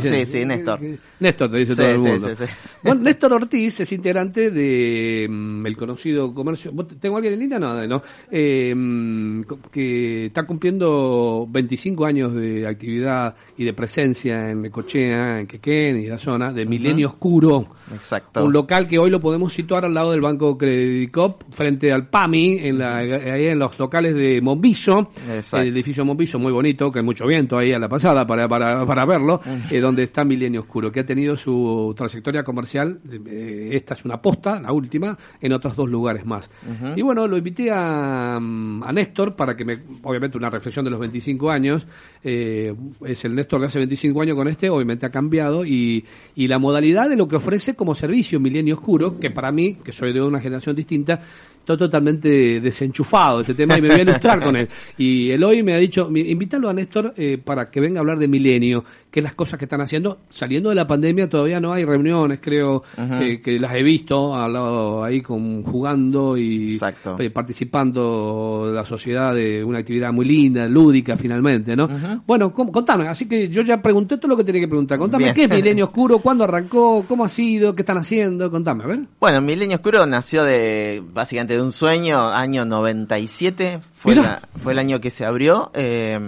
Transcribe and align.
Sí, 0.00 0.24
sí, 0.24 0.44
Néstor. 0.44 0.80
Néstor 1.20 1.50
te 1.50 1.58
dice 1.58 1.72
Sí, 1.72 1.78
todo 1.78 1.88
el 1.90 1.98
mundo. 1.98 2.28
sí, 2.28 2.34
sí. 2.38 2.44
Bueno, 2.82 3.00
Néstor 3.02 3.32
Ortiz 3.32 3.80
es 3.80 3.92
integrante 3.92 4.50
de 4.50 5.26
mm, 5.28 5.66
el 5.66 5.76
conocido 5.76 6.32
comercio. 6.34 6.70
¿Vos 6.72 6.86
¿Tengo 7.00 7.16
alguien 7.16 7.34
en 7.34 7.40
línea? 7.40 7.58
No, 7.58 7.86
no. 7.86 8.02
Eh, 8.30 8.74
mm, 8.74 9.42
que 9.72 10.26
está 10.26 10.44
cumpliendo 10.44 11.46
25 11.48 12.04
años 12.04 12.34
de 12.34 12.66
actividad 12.66 13.34
y 13.56 13.64
de 13.64 13.72
presencia 13.72 14.50
en 14.50 14.62
Necochea, 14.62 15.40
en 15.40 15.46
Quequén 15.46 15.96
y 15.96 16.06
la 16.06 16.18
zona, 16.18 16.52
de 16.52 16.66
Milenio 16.66 17.08
Oscuro. 17.08 17.68
Exacto. 17.92 18.44
Un 18.44 18.52
local 18.52 18.86
que 18.86 18.98
hoy 18.98 19.10
lo 19.10 19.20
podemos 19.20 19.52
situar 19.52 19.84
al 19.84 19.94
lado 19.94 20.10
del 20.10 20.20
Banco 20.20 20.56
Credicop, 20.56 21.42
frente 21.50 21.92
al 21.92 22.08
PAMI, 22.08 22.58
en 22.68 22.78
la, 22.78 22.96
ahí 22.96 23.46
en 23.46 23.58
los 23.58 23.78
locales 23.78 24.14
de 24.14 24.40
Mombiso, 24.40 25.10
Exacto. 25.28 25.64
el 25.64 25.72
edificio 25.72 26.04
Mombiso, 26.04 26.38
muy 26.38 26.52
bonito, 26.52 26.90
que 26.90 26.98
hay 27.00 27.04
mucho 27.04 27.26
viento 27.26 27.56
ahí 27.56 27.72
a 27.72 27.78
la 27.78 27.88
pasada 27.88 28.26
para, 28.26 28.48
para, 28.48 28.84
para 28.86 29.04
verlo, 29.04 29.40
eh, 29.70 29.80
donde 29.84 30.04
está 30.04 30.24
Milenio 30.24 30.62
Oscuro, 30.62 30.90
que 30.90 31.00
ha 31.00 31.06
tenido 31.06 31.36
su 31.36 31.94
trayectoria 31.96 32.42
comercial, 32.42 33.00
eh, 33.26 33.70
esta 33.72 33.94
es 33.94 34.04
una 34.04 34.20
posta, 34.20 34.60
la 34.60 34.72
última, 34.72 35.16
en 35.40 35.52
otros 35.52 35.76
dos 35.76 35.88
lugares 35.88 36.24
más. 36.24 36.50
Y 36.96 37.02
bueno, 37.02 37.26
lo 37.26 37.36
invité 37.36 37.70
a, 37.70 38.38
mm, 38.40 38.82
a 38.82 38.92
Néstor 38.92 39.36
para 39.36 39.54
que 39.54 39.64
me, 39.64 39.78
obviamente 40.02 40.38
una 40.38 40.50
reflexión 40.50 40.84
de 40.84 40.90
los 40.90 41.00
25 41.00 41.50
años, 41.50 41.86
eh, 42.22 42.74
es 43.04 43.24
el 43.24 43.34
Néstor 43.34 43.60
de 43.60 43.66
hace 43.66 43.78
25 43.78 44.22
años 44.22 44.36
con 44.36 44.48
este, 44.48 44.70
obviamente 44.70 45.06
ha 45.06 45.10
cambiado, 45.10 45.64
y, 45.64 46.04
y 46.34 46.48
la 46.48 46.58
modalidad 46.58 47.08
de 47.08 47.16
lo 47.16 47.28
que 47.28 47.36
ofrece 47.36 47.74
como 47.74 47.94
servicio 47.94 48.40
Milenio 48.40 48.76
Oscuro, 48.76 49.18
que 49.18 49.30
para 49.30 49.52
mí, 49.52 49.76
que 49.84 49.92
soy 49.92 50.12
de 50.12 50.22
una 50.22 50.40
generación 50.40 50.74
distinta, 50.74 51.20
estoy 51.64 51.78
totalmente 51.78 52.60
desenchufado 52.60 53.38
de 53.38 53.42
este 53.42 53.54
tema 53.54 53.78
y 53.78 53.82
me 53.82 53.88
voy 53.88 54.00
a 54.00 54.02
ilustrar 54.08 54.42
con 54.42 54.54
él. 54.54 54.68
Y 54.98 55.30
Eloy 55.30 55.62
me 55.62 55.72
ha 55.72 55.78
dicho, 55.78 56.08
invítalo 56.14 56.68
a 56.68 56.74
Néstor 56.74 57.14
eh, 57.16 57.38
para 57.42 57.70
que 57.70 57.80
venga 57.80 57.98
a 57.98 58.02
hablar 58.02 58.18
de 58.18 58.28
Milenio, 58.28 58.84
que 59.14 59.20
es 59.20 59.24
las 59.24 59.34
cosas 59.34 59.60
que 59.60 59.66
están 59.66 59.80
haciendo. 59.80 60.18
Saliendo 60.28 60.70
de 60.70 60.74
la 60.74 60.88
pandemia 60.88 61.28
todavía 61.28 61.60
no 61.60 61.72
hay 61.72 61.84
reuniones, 61.84 62.40
creo, 62.42 62.82
eh, 62.98 63.40
que 63.40 63.60
las 63.60 63.72
he 63.76 63.82
visto, 63.84 64.34
al 64.34 64.52
lado 64.52 65.04
ahí 65.04 65.20
con, 65.22 65.62
jugando 65.62 66.36
y 66.36 66.76
eh, 67.20 67.30
participando 67.30 68.66
de 68.66 68.72
la 68.72 68.84
sociedad 68.84 69.32
de 69.32 69.62
una 69.62 69.78
actividad 69.78 70.12
muy 70.12 70.24
linda, 70.24 70.66
lúdica 70.68 71.16
finalmente, 71.16 71.76
¿no? 71.76 71.88
Bueno, 72.26 72.52
¿cómo? 72.52 72.72
contame, 72.72 73.06
así 73.06 73.26
que 73.26 73.48
yo 73.48 73.62
ya 73.62 73.80
pregunté 73.80 74.16
todo 74.18 74.30
lo 74.30 74.36
que 74.36 74.42
tenía 74.42 74.62
que 74.62 74.66
preguntar. 74.68 74.98
Contame, 74.98 75.24
Bien. 75.24 75.34
¿qué 75.36 75.42
es 75.44 75.48
Milenio 75.62 75.84
Oscuro? 75.84 76.18
¿Cuándo 76.18 76.42
arrancó? 76.42 77.04
¿Cómo 77.06 77.24
ha 77.24 77.28
sido? 77.28 77.72
¿Qué 77.72 77.82
están 77.82 77.98
haciendo? 77.98 78.50
Contame, 78.50 78.82
a 78.82 78.86
ver. 78.88 78.98
Bueno, 79.20 79.40
Milenio 79.42 79.76
Oscuro 79.76 80.06
nació 80.06 80.42
de 80.42 81.00
básicamente 81.12 81.54
de 81.54 81.62
un 81.62 81.70
sueño, 81.70 82.18
año 82.30 82.64
97, 82.64 83.78
fue, 83.94 84.16
la- 84.16 84.42
fue 84.60 84.72
el 84.72 84.80
año 84.80 85.00
que 85.00 85.10
se 85.10 85.24
abrió. 85.24 85.70
eh, 85.72 86.18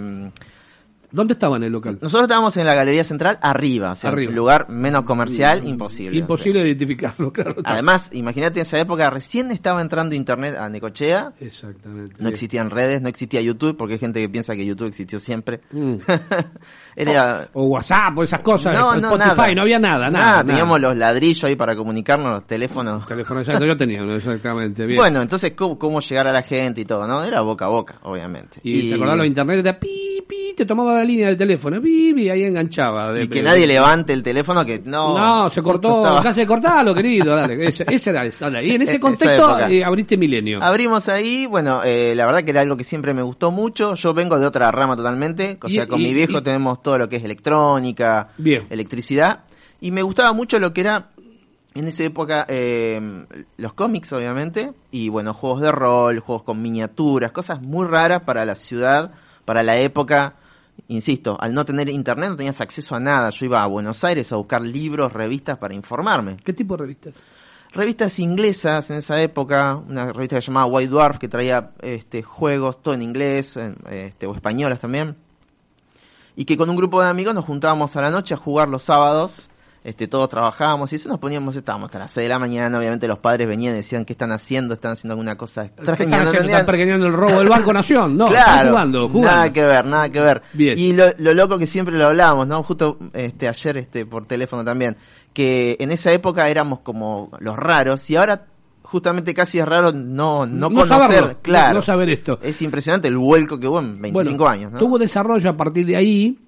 ¿Dónde 1.11 1.33
estaba 1.33 1.57
en 1.57 1.63
el 1.63 1.71
local? 1.71 1.97
nosotros 2.01 2.23
estábamos 2.23 2.55
en 2.57 2.65
la 2.65 2.73
Galería 2.73 3.03
Central 3.03 3.39
arriba, 3.41 3.91
o 3.91 3.95
sea, 3.95 4.09
Arriba. 4.09 4.29
un 4.29 4.35
lugar 4.35 4.69
menos 4.69 5.03
comercial, 5.03 5.65
imposible. 5.67 6.19
Imposible 6.19 6.61
de 6.61 6.67
identificarlo, 6.67 7.31
claro. 7.33 7.55
Además, 7.63 8.09
imagínate 8.13 8.59
en 8.59 8.65
esa 8.65 8.79
época 8.79 9.09
recién 9.09 9.51
estaba 9.51 9.81
entrando 9.81 10.15
internet 10.15 10.55
a 10.57 10.69
Necochea, 10.69 11.33
Exactamente. 11.39 12.15
no 12.19 12.29
existían 12.29 12.69
redes, 12.69 13.01
no 13.01 13.09
existía 13.09 13.41
YouTube, 13.41 13.77
porque 13.77 13.93
hay 13.93 13.99
gente 13.99 14.19
que 14.19 14.29
piensa 14.29 14.55
que 14.55 14.65
YouTube 14.65 14.87
existió 14.87 15.19
siempre. 15.19 15.61
Mm. 15.71 15.95
Era 16.95 17.47
O 17.53 17.65
WhatsApp 17.67 18.17
o 18.17 18.23
esas 18.23 18.39
cosas, 18.39 18.77
no, 18.77 18.95
no, 18.95 19.09
Spotify, 19.09 19.35
nada. 19.35 19.53
no 19.55 19.61
había 19.61 19.79
nada, 19.79 19.97
nada. 19.97 20.09
Nada, 20.09 20.31
nada. 20.31 20.43
teníamos 20.45 20.81
los 20.81 20.97
ladrillos 20.97 21.43
ahí 21.43 21.55
para 21.55 21.75
comunicarnos, 21.75 22.31
los 22.31 22.47
teléfonos. 22.47 23.05
Teléfono 23.05 23.39
exacto, 23.41 23.65
yo 23.65 23.77
tenía, 23.77 24.01
uno, 24.01 24.15
exactamente, 24.15 24.85
bien. 24.85 24.97
Bueno, 24.97 25.21
entonces, 25.21 25.51
¿cómo, 25.51 25.77
cómo 25.77 25.99
llegar 25.99 26.27
a 26.27 26.31
la 26.31 26.41
gente 26.41 26.81
y 26.81 26.85
todo, 26.85 27.07
¿no? 27.07 27.23
Era 27.23 27.41
boca 27.41 27.65
a 27.65 27.69
boca, 27.69 27.99
obviamente. 28.01 28.59
y, 28.63 28.89
te 28.89 28.95
acordás 28.95 29.17
los 29.17 29.27
internet, 29.27 29.59
era 29.59 29.79
pi, 29.79 30.23
pi, 30.27 30.53
te 30.55 30.65
tomaba 30.65 30.96
la 30.97 31.03
línea 31.05 31.27
del 31.27 31.37
teléfono, 31.37 31.81
pi, 31.81 32.29
ahí 32.29 32.43
enganchaba. 32.43 33.11
De- 33.13 33.23
y 33.23 33.27
que 33.27 33.41
nadie 33.41 33.65
levante 33.67 34.13
el 34.13 34.21
teléfono 34.23 34.65
que 34.65 34.81
no... 34.85 35.17
No, 35.17 35.49
se 35.49 35.61
cortó, 35.61 36.19
casi 36.21 36.45
cortalo, 36.45 36.93
querido, 36.93 37.35
dale. 37.35 37.65
Ese, 37.67 37.85
ese 37.89 38.09
era, 38.09 38.23
dale. 38.39 38.65
Y 38.67 38.71
en 38.71 38.81
ese 38.81 38.99
contexto 38.99 39.59
eh, 39.67 39.83
abriste 39.83 40.17
Milenio. 40.17 40.59
Abrimos 40.61 41.07
ahí, 41.09 41.45
bueno, 41.45 41.81
eh, 41.83 42.13
la 42.15 42.25
verdad 42.25 42.43
que 42.43 42.51
era 42.51 42.61
algo 42.61 42.75
que 42.77 42.83
siempre 42.83 43.13
me 43.13 43.21
gustó 43.21 43.51
mucho. 43.51 43.95
Yo 43.95 44.13
vengo 44.13 44.37
de 44.39 44.45
otra 44.45 44.71
rama 44.71 44.95
totalmente, 44.95 45.57
o 45.61 45.67
Y- 45.67 45.73
sea, 45.73 45.87
con 45.87 45.99
y- 46.01 46.03
mi 46.05 46.13
viejo 46.13 46.39
y- 46.39 46.41
tenemos 46.41 46.81
todo 46.81 46.97
lo 46.97 47.09
que 47.09 47.17
es 47.17 47.23
electrónica, 47.23 48.29
Bien. 48.37 48.65
electricidad, 48.69 49.45
y 49.81 49.91
me 49.91 50.01
gustaba 50.01 50.33
mucho 50.33 50.59
lo 50.59 50.73
que 50.73 50.81
era 50.81 51.09
en 51.75 51.87
esa 51.87 52.03
época 52.03 52.45
eh, 52.49 52.99
los 53.57 53.73
cómics, 53.73 54.11
obviamente, 54.13 54.71
y 54.89 55.09
bueno, 55.09 55.33
juegos 55.35 55.61
de 55.61 55.71
rol, 55.71 56.19
juegos 56.19 56.41
con 56.43 56.59
miniaturas, 56.61 57.31
cosas 57.31 57.61
muy 57.61 57.85
raras 57.85 58.21
para 58.23 58.45
la 58.45 58.55
ciudad, 58.55 59.11
para 59.45 59.61
la 59.61 59.77
época. 59.77 60.35
Insisto, 60.89 61.37
al 61.39 61.53
no 61.53 61.65
tener 61.65 61.89
internet 61.89 62.29
no 62.29 62.37
tenías 62.37 62.61
acceso 62.61 62.95
a 62.95 62.99
nada. 62.99 63.29
Yo 63.29 63.45
iba 63.45 63.61
a 63.61 63.67
Buenos 63.67 64.03
Aires 64.03 64.31
a 64.31 64.37
buscar 64.37 64.61
libros, 64.61 65.11
revistas 65.11 65.57
para 65.57 65.73
informarme. 65.73 66.37
¿Qué 66.37 66.53
tipo 66.53 66.75
de 66.75 66.83
revistas? 66.83 67.13
revistas 67.71 68.19
inglesas 68.19 68.89
en 68.89 68.97
esa 68.97 69.21
época, 69.21 69.75
una 69.75 70.11
revista 70.11 70.37
que 70.37 70.41
se 70.41 70.47
llamaba 70.47 70.67
White 70.67 70.89
Dwarf 70.89 71.17
que 71.19 71.27
traía 71.27 71.71
este 71.81 72.23
juegos 72.23 72.81
todo 72.81 72.93
en 72.93 73.01
inglés 73.01 73.57
este, 73.89 74.25
o 74.25 74.33
españolas 74.33 74.79
también. 74.79 75.15
Y 76.35 76.45
que 76.45 76.57
con 76.57 76.69
un 76.69 76.75
grupo 76.75 77.01
de 77.01 77.09
amigos 77.09 77.33
nos 77.33 77.45
juntábamos 77.45 77.95
a 77.95 78.01
la 78.01 78.11
noche 78.11 78.33
a 78.33 78.37
jugar 78.37 78.67
los 78.67 78.83
sábados. 78.83 79.49
Este, 79.83 80.07
todos 80.07 80.27
trabajábamos 80.27 80.91
y 80.91 80.97
eso 80.97 81.07
nos 81.07 81.19
poníamos, 81.19 81.55
estábamos 81.55 81.87
hasta 81.87 81.99
las 81.99 82.11
6 82.11 82.25
de 82.25 82.29
la 82.29 82.39
mañana, 82.39 82.77
obviamente 82.77 83.07
los 83.07 83.19
padres 83.19 83.47
venían 83.47 83.73
y 83.73 83.77
decían 83.77 84.03
qué 84.03 84.13
están 84.13 84.31
haciendo, 84.31 84.73
están 84.73 84.93
haciendo 84.93 85.13
alguna 85.13 85.37
cosa 85.37 85.63
¿Qué 85.63 85.81
extraña. 85.81 86.03
están 86.03 86.23
no 86.23 86.27
haciendo? 86.27 86.49
¿Están 86.49 86.65
pergeñando 86.65 87.07
el 87.07 87.13
robo 87.13 87.39
del 87.39 87.47
Banco 87.47 87.71
Nación? 87.71 88.17
No, 88.17 88.27
están 88.27 88.43
claro, 88.43 88.69
jugando, 88.69 89.09
jugando. 89.09 89.31
nada 89.31 89.53
que 89.53 89.63
ver, 89.63 89.85
nada 89.85 90.09
que 90.09 90.19
ver. 90.19 90.41
Bien. 90.53 90.77
Y 90.77 90.93
lo, 90.93 91.05
lo 91.17 91.33
loco 91.33 91.57
que 91.57 91.67
siempre 91.67 91.95
lo 91.97 92.07
hablábamos, 92.07 92.47
¿no? 92.47 92.61
Justo 92.63 92.97
este 93.13 93.47
ayer 93.47 93.77
este 93.77 94.05
por 94.05 94.25
teléfono 94.25 94.65
también, 94.65 94.97
que 95.31 95.77
en 95.79 95.91
esa 95.91 96.11
época 96.11 96.49
éramos 96.49 96.79
como 96.79 97.29
los 97.39 97.55
raros 97.55 98.09
y 98.09 98.15
ahora 98.17 98.45
justamente 98.83 99.33
casi 99.33 99.59
es 99.59 99.65
raro 99.65 99.91
no 99.91 100.45
no, 100.45 100.69
conocer, 100.69 100.87
saberlo, 100.97 101.39
claro. 101.41 101.69
no, 101.69 101.73
no 101.75 101.81
saber 101.81 102.09
esto. 102.09 102.39
Es 102.41 102.61
impresionante 102.61 103.07
el 103.07 103.17
vuelco 103.17 103.59
que 103.59 103.67
hubo 103.67 103.79
en 103.79 104.01
25 104.01 104.37
Bueno, 104.37 104.47
años, 104.47 104.71
¿no? 104.71 104.79
Tuvo 104.79 104.97
desarrollo 104.97 105.49
a 105.49 105.57
partir 105.57 105.85
de 105.85 105.97
ahí. 105.97 106.39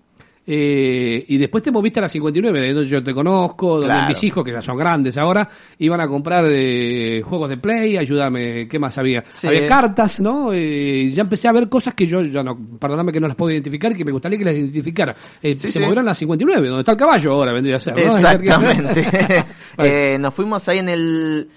Eh, 0.47 1.25
y 1.27 1.37
después 1.37 1.61
te 1.63 1.71
moviste 1.71 1.99
a 1.99 2.03
la 2.03 2.09
59, 2.09 2.59
de 2.61 2.73
donde 2.73 2.89
yo 2.89 3.03
te 3.03 3.13
conozco, 3.13 3.73
donde 3.73 3.87
Claro. 3.87 4.07
mis 4.09 4.23
hijos, 4.23 4.43
que 4.43 4.51
ya 4.51 4.61
son 4.61 4.77
grandes 4.77 5.17
ahora, 5.17 5.47
iban 5.77 6.01
a 6.01 6.07
comprar 6.07 6.45
eh, 6.49 7.21
juegos 7.23 7.49
de 7.49 7.57
play, 7.57 7.97
ayúdame, 7.97 8.67
¿qué 8.67 8.79
más 8.79 8.97
había? 8.97 9.23
Sí. 9.35 9.47
Había 9.47 9.67
cartas, 9.67 10.19
¿no? 10.19 10.51
Eh, 10.53 11.11
ya 11.13 11.21
empecé 11.21 11.47
a 11.47 11.51
ver 11.51 11.69
cosas 11.69 11.93
que 11.93 12.07
yo 12.07 12.21
ya 12.23 12.41
no, 12.41 12.57
perdóname 12.79 13.11
que 13.11 13.19
no 13.19 13.27
las 13.27 13.35
puedo 13.37 13.51
identificar, 13.51 13.95
que 13.95 14.03
me 14.05 14.11
gustaría 14.11 14.39
que 14.39 14.45
las 14.45 14.55
identificara. 14.55 15.15
Eh, 15.41 15.53
Sí, 15.55 15.67
se 15.67 15.71
sí. 15.73 15.79
movieron 15.79 16.05
a 16.05 16.09
la 16.11 16.13
59, 16.15 16.67
donde 16.67 16.81
está 16.81 16.93
el 16.93 16.97
caballo 16.97 17.31
ahora, 17.33 17.53
vendría 17.53 17.75
a 17.75 17.79
ser. 17.79 17.93
¿no? 17.95 18.01
Exactamente. 18.01 19.05
Eh, 19.77 20.17
nos 20.19 20.33
fuimos 20.33 20.67
ahí 20.67 20.79
en 20.79 20.89
el... 20.89 21.47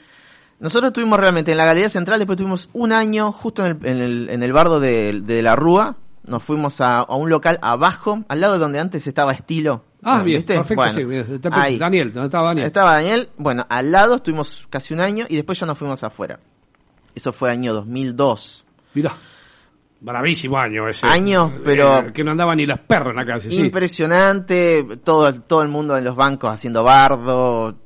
Nosotros 0.61 0.89
estuvimos 0.91 1.19
realmente 1.19 1.51
en 1.51 1.59
la 1.59 1.65
Galería 1.65 1.89
Central, 1.89 2.19
después 2.21 2.37
tuvimos 2.39 2.69
un 2.73 2.93
año 2.93 3.33
justo 3.33 3.67
en 3.67 3.79
el, 3.83 3.87
en 3.89 4.01
el, 4.03 4.29
en 4.31 4.43
el 4.45 4.53
bardo 4.53 4.79
de, 4.79 5.21
de 5.23 5.43
la 5.43 5.57
Rúa. 5.57 5.97
Nos 6.25 6.43
fuimos 6.43 6.81
a, 6.81 7.01
a 7.01 7.17
un 7.17 7.29
local 7.31 7.59
abajo, 7.63 8.25
al 8.29 8.41
lado 8.41 8.55
de 8.55 8.59
donde 8.61 8.79
antes 8.81 9.07
estaba 9.07 9.33
Estilo. 9.33 9.85
Ah, 10.05 10.23
bien, 10.23 10.37
¿Viste? 10.39 10.55
perfecto, 10.55 10.75
Bueno, 10.83 10.93
sí, 10.93 11.05
bien. 11.05 11.27
Está- 11.35 11.63
ahí. 11.63 11.79
Daniel, 11.79 12.13
¿dónde 12.13 12.27
estaba 12.27 12.49
Daniel? 12.49 12.67
Estaba 12.67 12.93
Daniel. 12.95 13.29
Bueno, 13.37 13.67
al 13.69 13.91
lado 13.93 14.17
estuvimos 14.17 14.67
casi 14.71 14.95
un 14.95 15.01
año 15.01 15.27
y 15.29 15.37
después 15.37 15.59
ya 15.59 15.67
nos 15.67 15.79
fuimos 15.79 16.03
afuera. 16.05 16.39
Eso 17.15 17.33
fue 17.33 17.51
año 17.51 17.73
2002. 17.75 18.65
Mirá. 18.95 19.13
Bravísimo 20.01 20.59
año 20.59 20.89
ese. 20.89 21.07
Años, 21.07 21.53
pero- 21.65 21.99
Eh, 21.99 22.13
que 22.13 22.25
no 22.25 22.33
andaban 22.33 22.57
ni 22.57 22.67
los 22.67 22.81
perros 22.81 23.11
en 23.11 23.17
la 23.17 23.25
calle, 23.27 23.49
sí. 23.51 23.61
Impresionante, 23.61 24.85
todo, 25.05 25.33
todo 25.43 25.63
el 25.63 25.69
mundo 25.69 25.97
en 25.97 26.05
los 26.05 26.17
bancos 26.17 26.53
haciendo 26.53 26.83
bardo. 26.83 27.77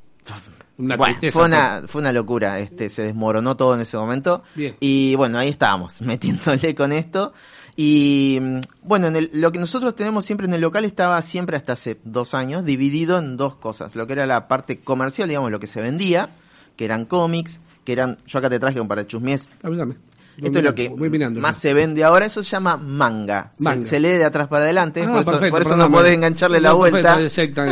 Una 0.79 0.97
Bueno, 0.97 1.15
tristeza. 1.15 1.39
fue 1.39 1.49
una, 1.49 1.83
fue 1.87 2.01
una 2.03 2.13
locura, 2.13 2.59
este, 2.59 2.91
se 2.91 3.03
desmoronó 3.03 3.57
todo 3.57 3.75
en 3.75 3.81
ese 3.81 3.97
momento. 3.97 4.43
Bien. 4.55 4.77
Y 4.81 5.15
bueno, 5.15 5.39
ahí 5.39 5.49
estábamos, 5.49 6.01
metiéndole 6.03 6.75
con 6.75 6.93
esto. 6.93 7.33
Y 7.77 8.39
mm, 8.41 8.61
bueno, 8.83 9.07
en 9.09 9.17
el- 9.17 9.31
lo 9.35 9.53
que 9.53 9.59
nosotros 9.59 9.95
tenemos 9.95 10.25
siempre 10.25 10.47
en 10.47 10.55
el 10.55 10.61
local 10.63 10.85
estaba 10.85 11.21
siempre 11.23 11.57
hasta 11.57 11.75
hace 11.75 11.99
dos 12.05 12.33
años 12.35 12.65
dividido 12.65 13.19
en 13.19 13.37
dos 13.37 13.57
cosas. 13.57 13.95
Lo 13.95 14.07
que 14.07 14.15
era 14.15 14.27
la 14.27 14.49
parte 14.49 14.81
comercial, 14.81 15.29
digamos, 15.29 15.51
lo 15.51 15.61
que 15.61 15.67
se 15.67 15.83
vendía, 15.83 16.31
que 16.77 16.87
eran 16.87 17.05
cómics, 17.05 17.61
que 17.85 17.93
eran, 17.93 18.19
yo 18.27 18.39
acá 18.39 18.49
te 18.51 18.59
traje 18.59 18.81
un 18.81 18.89
para 18.89 19.07
chusmies. 19.07 19.49
Avísame. 19.63 19.97
Esto 20.43 20.59
es 20.59 20.65
lo 20.65 20.75
que 20.75 20.91
mirando. 20.91 21.41
más 21.41 21.57
se 21.57 21.73
vende 21.73 22.05
ahora, 22.05 22.27
eso 22.27 22.45
se 22.45 22.51
llama 22.51 22.77
manga. 22.77 23.53
Se- 23.57 23.65
Manga. 23.65 23.85
Se, 23.87 23.99
lee 24.01 24.09
de 24.19 24.25
atrás 24.25 24.49
para 24.49 24.65
adelante, 24.65 25.03
Ah, 25.03 25.07
por 25.11 25.21
eso, 25.23 25.31
perfecto, 25.31 25.51
por 25.51 25.63
eso 25.67 25.77
no 25.77 25.91
podés 25.91 26.13
engancharle 26.15 26.61
la 26.61 26.71
No, 26.71 26.77
vuelta. 26.77 27.17
perfecto, 27.17 27.63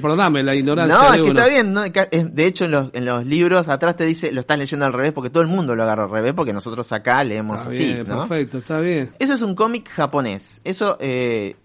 perdóname, 0.00 0.42
la 0.42 0.54
ignorancia 0.54 0.96
No, 0.96 1.12
es 1.14 1.20
que 1.22 1.28
está 1.28 1.48
bien. 1.48 1.72
¿no? 1.72 1.82
De 1.82 2.46
hecho, 2.46 2.64
en 2.64 2.70
los, 2.70 2.90
en 2.94 3.04
los 3.04 3.24
libros 3.26 3.68
atrás 3.68 3.96
te 3.96 4.04
dice, 4.06 4.32
lo 4.32 4.40
estás 4.40 4.58
leyendo 4.58 4.86
al 4.86 4.92
revés, 4.92 5.12
porque 5.12 5.30
todo 5.30 5.42
el 5.42 5.48
mundo 5.48 5.74
lo 5.74 5.82
agarra 5.82 6.04
al 6.04 6.10
revés, 6.10 6.32
porque 6.32 6.52
nosotros 6.52 6.90
acá 6.92 7.22
leemos 7.24 7.58
Está 7.58 7.68
así, 7.70 7.84
bien, 7.84 8.06
¿no? 8.06 8.26
perfecto, 8.26 8.58
está 8.58 8.80
bien. 8.80 9.10
Eso 9.18 9.34
es 9.34 9.42
un 9.42 9.54
cómic 9.54 9.88
japonés. 9.90 10.60
Eso, 10.64 10.96
eh, 11.00 11.56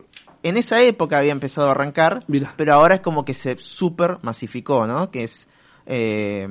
en 0.44 0.58
esa 0.58 0.82
época 0.82 1.18
había 1.18 1.32
empezado 1.32 1.68
a 1.68 1.72
arrancar, 1.72 2.24
Mira. 2.28 2.54
pero 2.56 2.74
ahora 2.74 2.96
es 2.96 3.02
como 3.02 3.26
que 3.26 3.34
se 3.34 3.58
super 3.60 4.18
masificó, 4.22 4.88
¿no? 4.88 5.12
Que 5.12 5.24
es, 5.24 5.48
eh, 5.86 6.48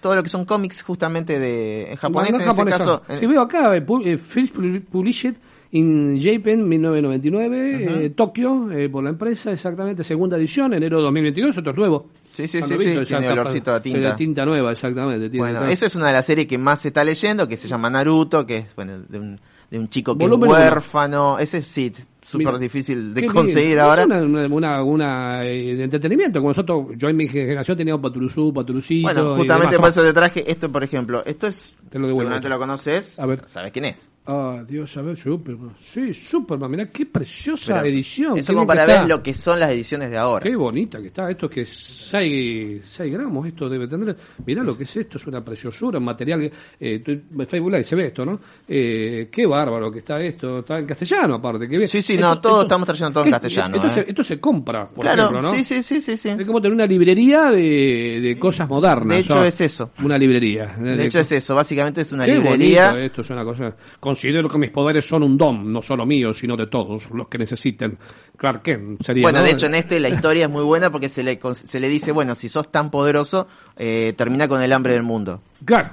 todo 0.00 0.14
lo 0.16 0.22
que 0.22 0.28
son 0.28 0.44
cómics 0.44 0.82
justamente 0.82 1.38
de 1.38 1.90
en 1.92 1.96
japonés, 1.96 2.30
No, 2.30 2.36
en 2.36 2.42
ese 2.42 2.50
japonés, 2.50 2.76
caso, 2.78 3.02
no. 3.08 3.14
eh, 3.14 3.18
Sí, 3.20 3.26
veo 3.26 3.40
acá, 3.42 3.76
eh, 3.76 3.84
eh, 4.04 4.18
First 4.18 4.54
Publi- 4.54 4.84
Published, 4.84 5.34
In 5.72 6.18
Japan 6.20 6.66
1999, 6.68 8.04
eh, 8.06 8.10
Tokio, 8.10 8.70
eh, 8.70 8.88
por 8.88 9.02
la 9.02 9.10
empresa, 9.10 9.50
exactamente, 9.50 10.04
segunda 10.04 10.36
edición, 10.36 10.72
enero 10.72 10.98
de 10.98 11.02
2022, 11.04 11.58
otro 11.58 11.72
es 11.72 11.78
nuevo. 11.78 12.06
Sí, 12.32 12.46
sí, 12.48 12.62
sí, 12.62 12.74
sí, 12.78 13.00
tiene 13.06 13.28
olorcito 13.30 13.72
a 13.72 13.82
tinta. 13.82 14.14
tinta 14.16 14.44
nueva, 14.44 14.72
exactamente. 14.72 15.36
bueno, 15.36 15.64
esa 15.66 15.86
es 15.86 15.96
una 15.96 16.06
de 16.08 16.12
las 16.12 16.24
series 16.26 16.46
que 16.46 16.56
más 16.58 16.80
se 16.80 16.88
está 16.88 17.02
leyendo, 17.02 17.48
que 17.48 17.56
se 17.56 17.66
llama 17.66 17.90
Naruto, 17.90 18.46
que 18.46 18.58
es, 18.58 18.74
bueno, 18.76 19.00
de 19.00 19.18
un, 19.18 19.40
de 19.70 19.78
un 19.78 19.88
chico 19.88 20.16
que 20.16 20.24
es 20.24 20.30
huérfano. 20.30 21.38
Ese 21.38 21.62
sí, 21.62 21.92
súper 22.26 22.58
difícil 22.58 23.14
de 23.14 23.26
conseguir 23.26 23.78
ahora. 23.78 24.02
Es 24.02 24.08
una, 24.08 24.46
una, 24.46 24.82
una, 24.82 25.44
eh, 25.44 25.76
de 25.76 25.84
entretenimiento, 25.84 26.40
como 26.40 26.50
nosotros, 26.50 26.86
yo 26.96 27.08
en 27.08 27.16
mi 27.16 27.28
generación 27.28 27.76
teníamos 27.76 28.02
Paturuzú, 28.02 28.52
Paturucito. 28.52 29.06
Bueno, 29.06 29.36
justamente 29.36 29.78
por 29.78 29.90
eso 29.90 30.02
te 30.02 30.12
traje 30.12 30.50
esto, 30.50 30.70
por 30.70 30.82
ejemplo. 30.82 31.24
Esto 31.24 31.46
es, 31.46 31.74
te 31.88 31.98
lo 31.98 32.08
seguramente 32.08 32.48
lo 32.48 32.58
conoces, 32.58 33.18
a 33.18 33.26
ver. 33.26 33.42
¿sabes 33.46 33.72
quién 33.72 33.86
es? 33.86 34.08
Ah, 34.28 34.64
Dios, 34.66 34.96
a 34.96 35.02
ver, 35.02 35.16
Superman. 35.16 35.70
Sí, 35.78 36.12
Superman, 36.12 36.68
mirá 36.68 36.90
qué 36.90 37.06
preciosa 37.06 37.80
edición. 37.86 38.36
Eso 38.36 38.54
como 38.54 38.66
para 38.66 38.84
ver 38.84 39.06
lo 39.06 39.22
que 39.22 39.32
son 39.32 39.60
las 39.60 39.70
ediciones 39.70 40.10
de 40.10 40.18
ahora. 40.18 40.42
Qué 40.42 40.56
bonita 40.56 41.00
que 41.00 41.08
está. 41.08 41.30
Esto 41.30 41.46
es 41.46 41.52
que 41.52 41.64
6, 41.64 42.84
6 42.84 43.12
gramos, 43.12 43.46
esto 43.46 43.68
debe 43.68 43.86
tener. 43.86 44.16
Mirá 44.44 44.64
lo 44.64 44.76
que 44.76 44.82
es 44.82 44.96
esto, 44.96 45.18
es 45.18 45.26
una 45.28 45.44
preciosura, 45.44 45.98
un 45.98 46.04
material. 46.04 46.50
Eh, 46.80 47.04
Facebook 47.48 47.70
Live 47.70 47.84
se 47.84 47.94
ve 47.94 48.06
esto, 48.08 48.24
¿no? 48.24 48.40
Eh, 48.66 49.28
qué 49.30 49.46
bárbaro 49.46 49.92
que 49.92 50.00
está 50.00 50.20
esto. 50.20 50.58
Está 50.58 50.80
en 50.80 50.86
castellano, 50.86 51.36
aparte. 51.36 51.68
Que 51.68 51.86
sí, 51.86 52.02
sí, 52.02 52.18
no, 52.18 52.40
todo 52.40 52.62
estamos 52.62 52.84
trayendo 52.84 53.12
todo 53.12 53.26
en 53.26 53.30
castellano. 53.30 53.76
Esto, 53.76 53.90
se, 53.90 54.00
esto 54.08 54.24
se 54.24 54.40
compra, 54.40 54.88
por 54.88 55.04
claro, 55.04 55.22
ejemplo, 55.22 55.42
¿no? 55.42 55.54
Sí, 55.54 55.62
sí, 55.62 55.84
sí, 55.84 56.00
sí, 56.00 56.16
sí. 56.16 56.30
Es 56.30 56.46
como 56.46 56.60
tener 56.60 56.74
una 56.74 56.86
librería 56.86 57.44
de, 57.44 58.20
de 58.20 58.38
cosas 58.40 58.68
modernas. 58.68 59.08
De 59.08 59.20
hecho, 59.20 59.44
es 59.44 59.60
eso. 59.60 59.90
Una 60.02 60.18
librería. 60.18 60.74
De, 60.76 61.06
hecho, 61.06 61.20
es 61.20 61.30
eso. 61.30 61.54
Básicamente 61.54 62.00
es 62.00 62.10
una 62.10 62.26
librería. 62.26 62.90
esto 62.98 63.20
es 63.20 63.30
una 63.30 63.44
cosa. 63.44 63.76
Considero 64.16 64.48
que 64.48 64.56
mis 64.56 64.70
poderes 64.70 65.04
son 65.04 65.22
un 65.22 65.36
don, 65.36 65.70
no 65.70 65.82
solo 65.82 66.06
mío, 66.06 66.32
sino 66.32 66.56
de 66.56 66.68
todos 66.68 67.10
los 67.10 67.28
que 67.28 67.36
necesiten. 67.36 67.98
Clark 68.34 68.62
Kent 68.62 69.02
sería. 69.02 69.24
Bueno, 69.24 69.42
de 69.42 69.50
hecho, 69.50 69.66
en 69.66 69.74
este 69.74 70.00
la 70.00 70.08
historia 70.08 70.44
es 70.44 70.50
muy 70.50 70.64
buena 70.64 70.90
porque 70.90 71.10
se 71.10 71.22
le, 71.22 71.38
se 71.52 71.78
le 71.78 71.88
dice, 71.90 72.12
bueno, 72.12 72.34
si 72.34 72.48
sos 72.48 72.72
tan 72.72 72.90
poderoso, 72.90 73.46
eh, 73.76 74.14
termina 74.16 74.48
con 74.48 74.62
el 74.62 74.72
hambre 74.72 74.94
del 74.94 75.02
mundo. 75.02 75.42
Claro. 75.66 75.90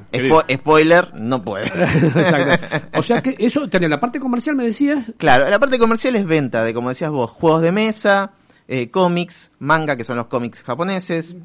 spoiler, 0.53 1.13
no 1.15 1.43
puede. 1.43 1.67
Exacto. 1.67 2.77
O 2.99 3.03
sea 3.03 3.21
que 3.21 3.35
eso, 3.39 3.67
tenía 3.67 3.89
la 3.89 3.99
parte 3.99 4.21
comercial, 4.21 4.55
me 4.55 4.63
decías. 4.63 5.11
Claro, 5.17 5.49
la 5.49 5.59
parte 5.59 5.77
comercial 5.77 6.15
es 6.15 6.25
venta 6.25 6.63
de, 6.63 6.73
como 6.73 6.89
decías 6.89 7.11
vos, 7.11 7.29
juegos 7.29 7.61
de 7.61 7.73
mesa, 7.73 8.31
eh, 8.69 8.89
cómics, 8.89 9.51
manga, 9.59 9.97
que 9.97 10.05
son 10.05 10.15
los 10.15 10.27
cómics 10.27 10.63
japoneses, 10.63 11.35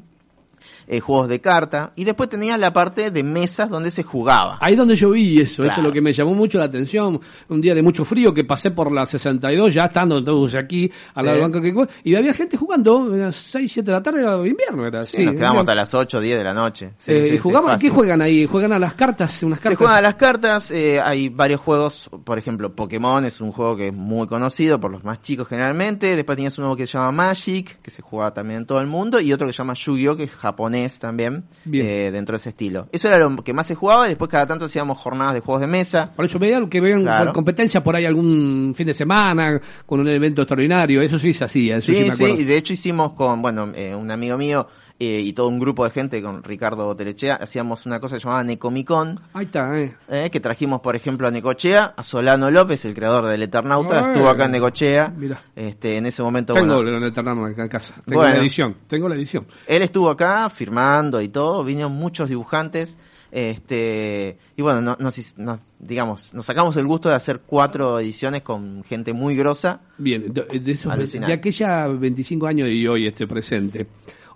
eh, 0.91 0.99
juegos 0.99 1.27
de 1.27 1.39
carta, 1.39 1.93
y 1.95 2.03
después 2.03 2.29
tenía 2.29 2.57
la 2.57 2.73
parte 2.73 3.11
de 3.11 3.23
mesas 3.23 3.69
donde 3.69 3.91
se 3.91 4.01
jugaba. 4.01 4.57
Ahí 4.59 4.75
donde 4.75 4.95
yo 4.95 5.11
vi 5.11 5.39
eso, 5.39 5.63
eso 5.63 5.77
es 5.77 5.83
lo 5.83 5.91
que 5.91 6.01
me 6.01 6.11
llamó 6.11 6.33
mucho 6.33 6.57
la 6.57 6.65
atención, 6.65 7.19
un 7.47 7.61
día 7.61 7.75
de 7.75 7.83
mucho 7.83 8.03
frío 8.05 8.33
que 8.33 8.43
pasé 8.43 8.71
por 8.71 8.91
la 8.91 9.05
62, 9.05 9.71
ya 9.71 9.83
estando 9.83 10.17
entonces 10.17 10.59
aquí, 10.59 10.91
al 11.13 11.25
lado 11.27 11.37
del 11.37 11.51
banco 11.51 11.87
y 12.03 12.15
había 12.15 12.33
gente 12.33 12.57
jugando, 12.57 13.03
a 13.03 13.17
las 13.17 13.35
6, 13.35 13.71
7 13.71 13.85
de 13.85 13.97
la 13.97 14.01
tarde, 14.01 14.21
era 14.21 14.35
invierno, 14.37 14.87
era 14.87 15.05
Sí, 15.05 15.23
nos 15.23 15.35
quedamos 15.35 15.59
hasta 15.59 15.75
las 15.75 15.93
8, 15.93 16.19
10 16.19 16.37
de 16.39 16.43
la 16.43 16.53
noche. 16.55 16.93
Eh, 17.05 17.33
¿Y 17.35 17.37
jugamos, 17.37 17.77
qué 17.79 17.89
juegan 17.91 18.23
ahí? 18.23 18.47
¿Juegan 18.47 18.73
a 18.73 18.79
las 18.79 18.95
cartas? 18.95 19.43
Unas 19.43 19.59
cartas? 19.59 19.73
Se 19.73 19.75
juegan 19.75 19.97
a 19.97 20.01
las 20.01 20.15
cartas, 20.15 20.71
eh, 20.71 20.99
hay 20.99 21.29
varios 21.29 21.61
juegos, 21.61 22.09
por 22.23 22.39
ejemplo, 22.39 22.73
Pokémon 22.73 23.23
es 23.25 23.41
un 23.41 23.51
juego 23.51 23.77
que 23.77 23.89
es 23.89 23.93
muy 23.93 24.25
conocido 24.25 24.79
por 24.79 24.89
los 24.89 25.03
más 25.03 25.21
chicos 25.21 25.47
generalmente, 25.47 26.15
después 26.15 26.35
tenías 26.35 26.57
uno 26.57 26.75
que 26.75 26.87
se 26.87 26.93
llama 26.93 27.11
Magic, 27.11 27.79
que 27.83 27.91
se 27.91 28.01
juega 28.01 28.33
también 28.33 28.61
en 28.61 28.65
todo 28.65 28.81
el 28.81 28.87
mundo, 28.87 29.21
y 29.21 29.31
otro 29.31 29.45
que 29.45 29.53
se 29.53 29.57
llama 29.59 29.75
Yu-Gi-Oh, 29.75 30.17
que 30.17 30.23
es 30.23 30.31
japonés 30.31 30.78
también, 30.99 31.45
eh, 31.71 32.09
dentro 32.11 32.33
de 32.33 32.37
ese 32.37 32.49
estilo. 32.49 32.87
Eso 32.91 33.07
era 33.07 33.17
lo 33.17 33.35
que 33.37 33.53
más 33.53 33.67
se 33.67 33.75
jugaba 33.75 34.05
y 34.05 34.09
después 34.09 34.29
cada 34.29 34.47
tanto 34.47 34.65
hacíamos 34.65 34.97
jornadas 34.97 35.33
de 35.33 35.41
juegos 35.41 35.61
de 35.61 35.67
mesa. 35.67 36.13
Por 36.15 36.25
eso 36.25 36.39
veía 36.39 36.59
que 36.69 36.81
vean 36.81 37.33
competencia 37.33 37.83
por 37.83 37.95
ahí 37.95 38.05
algún 38.05 38.73
fin 38.75 38.87
de 38.87 38.93
semana 38.93 39.59
con 39.85 39.99
un 39.99 40.07
evento 40.07 40.41
extraordinario, 40.41 41.01
eso 41.01 41.19
sí 41.19 41.33
se 41.33 41.45
hacía. 41.45 41.81
sí, 41.81 42.09
sí, 42.11 42.25
y 42.25 42.43
de 42.43 42.57
hecho 42.57 42.73
hicimos 42.73 43.13
con, 43.13 43.41
bueno, 43.41 43.71
eh, 43.75 43.95
un 43.95 44.09
amigo 44.11 44.37
mío, 44.37 44.67
eh, 45.01 45.21
y 45.23 45.31
todo 45.31 45.47
un 45.47 45.59
grupo 45.59 45.85
de 45.85 45.91
gente 45.91 46.21
con 46.21 46.43
Ricardo 46.43 46.93
Telechea, 46.93 47.35
hacíamos 47.35 47.85
una 47.85 48.01
cosa 48.01 48.17
llamada 48.17 48.43
Necomicón. 48.43 49.17
Ahí 49.31 49.45
está, 49.45 49.79
eh. 49.79 49.95
eh. 50.09 50.29
que 50.29 50.41
trajimos, 50.41 50.81
por 50.81 50.93
ejemplo, 50.97 51.25
a 51.25 51.31
Necochea, 51.31 51.93
a 51.95 52.03
Solano 52.03 52.51
López, 52.51 52.83
el 52.83 52.93
creador 52.93 53.27
del 53.27 53.41
Eternauta, 53.43 54.11
estuvo 54.11 54.27
acá 54.27 54.45
en 54.45 54.51
Necochea. 54.51 55.13
Este, 55.55 55.95
en 55.95 56.05
ese 56.05 56.21
momento, 56.21 56.53
tengo 56.53 56.81
el 56.81 57.03
Eternauta 57.05 57.49
acá 57.49 57.63
en 57.63 57.69
casa. 57.69 57.93
Tengo 58.05 58.23
la 58.23 58.35
edición, 58.35 58.75
tengo 58.89 59.07
la 59.07 59.15
edición. 59.15 59.47
Él 59.67 59.83
estuvo 59.83 60.09
acá 60.09 60.49
firmando 60.49 61.21
y 61.21 61.29
todo, 61.29 61.63
vinieron 61.63 61.93
muchos 61.93 62.27
dibujantes. 62.27 62.97
Este, 63.31 64.37
y 64.57 64.61
bueno, 64.61 64.97
nos, 64.99 65.33
digamos, 65.79 66.33
nos 66.33 66.45
sacamos 66.45 66.75
el 66.75 66.85
gusto 66.87 67.07
de 67.07 67.15
hacer 67.15 67.41
cuatro 67.45 68.01
ediciones 68.01 68.41
con 68.41 68.83
gente 68.83 69.13
muy 69.13 69.37
grosa. 69.37 69.79
Bien, 69.97 70.33
de, 70.33 70.59
de, 70.59 71.19
de 71.25 71.33
aquella 71.33 71.87
25 71.87 72.47
años 72.47 72.67
y 72.69 72.85
hoy 72.85 73.07
este 73.07 73.27
presente 73.27 73.87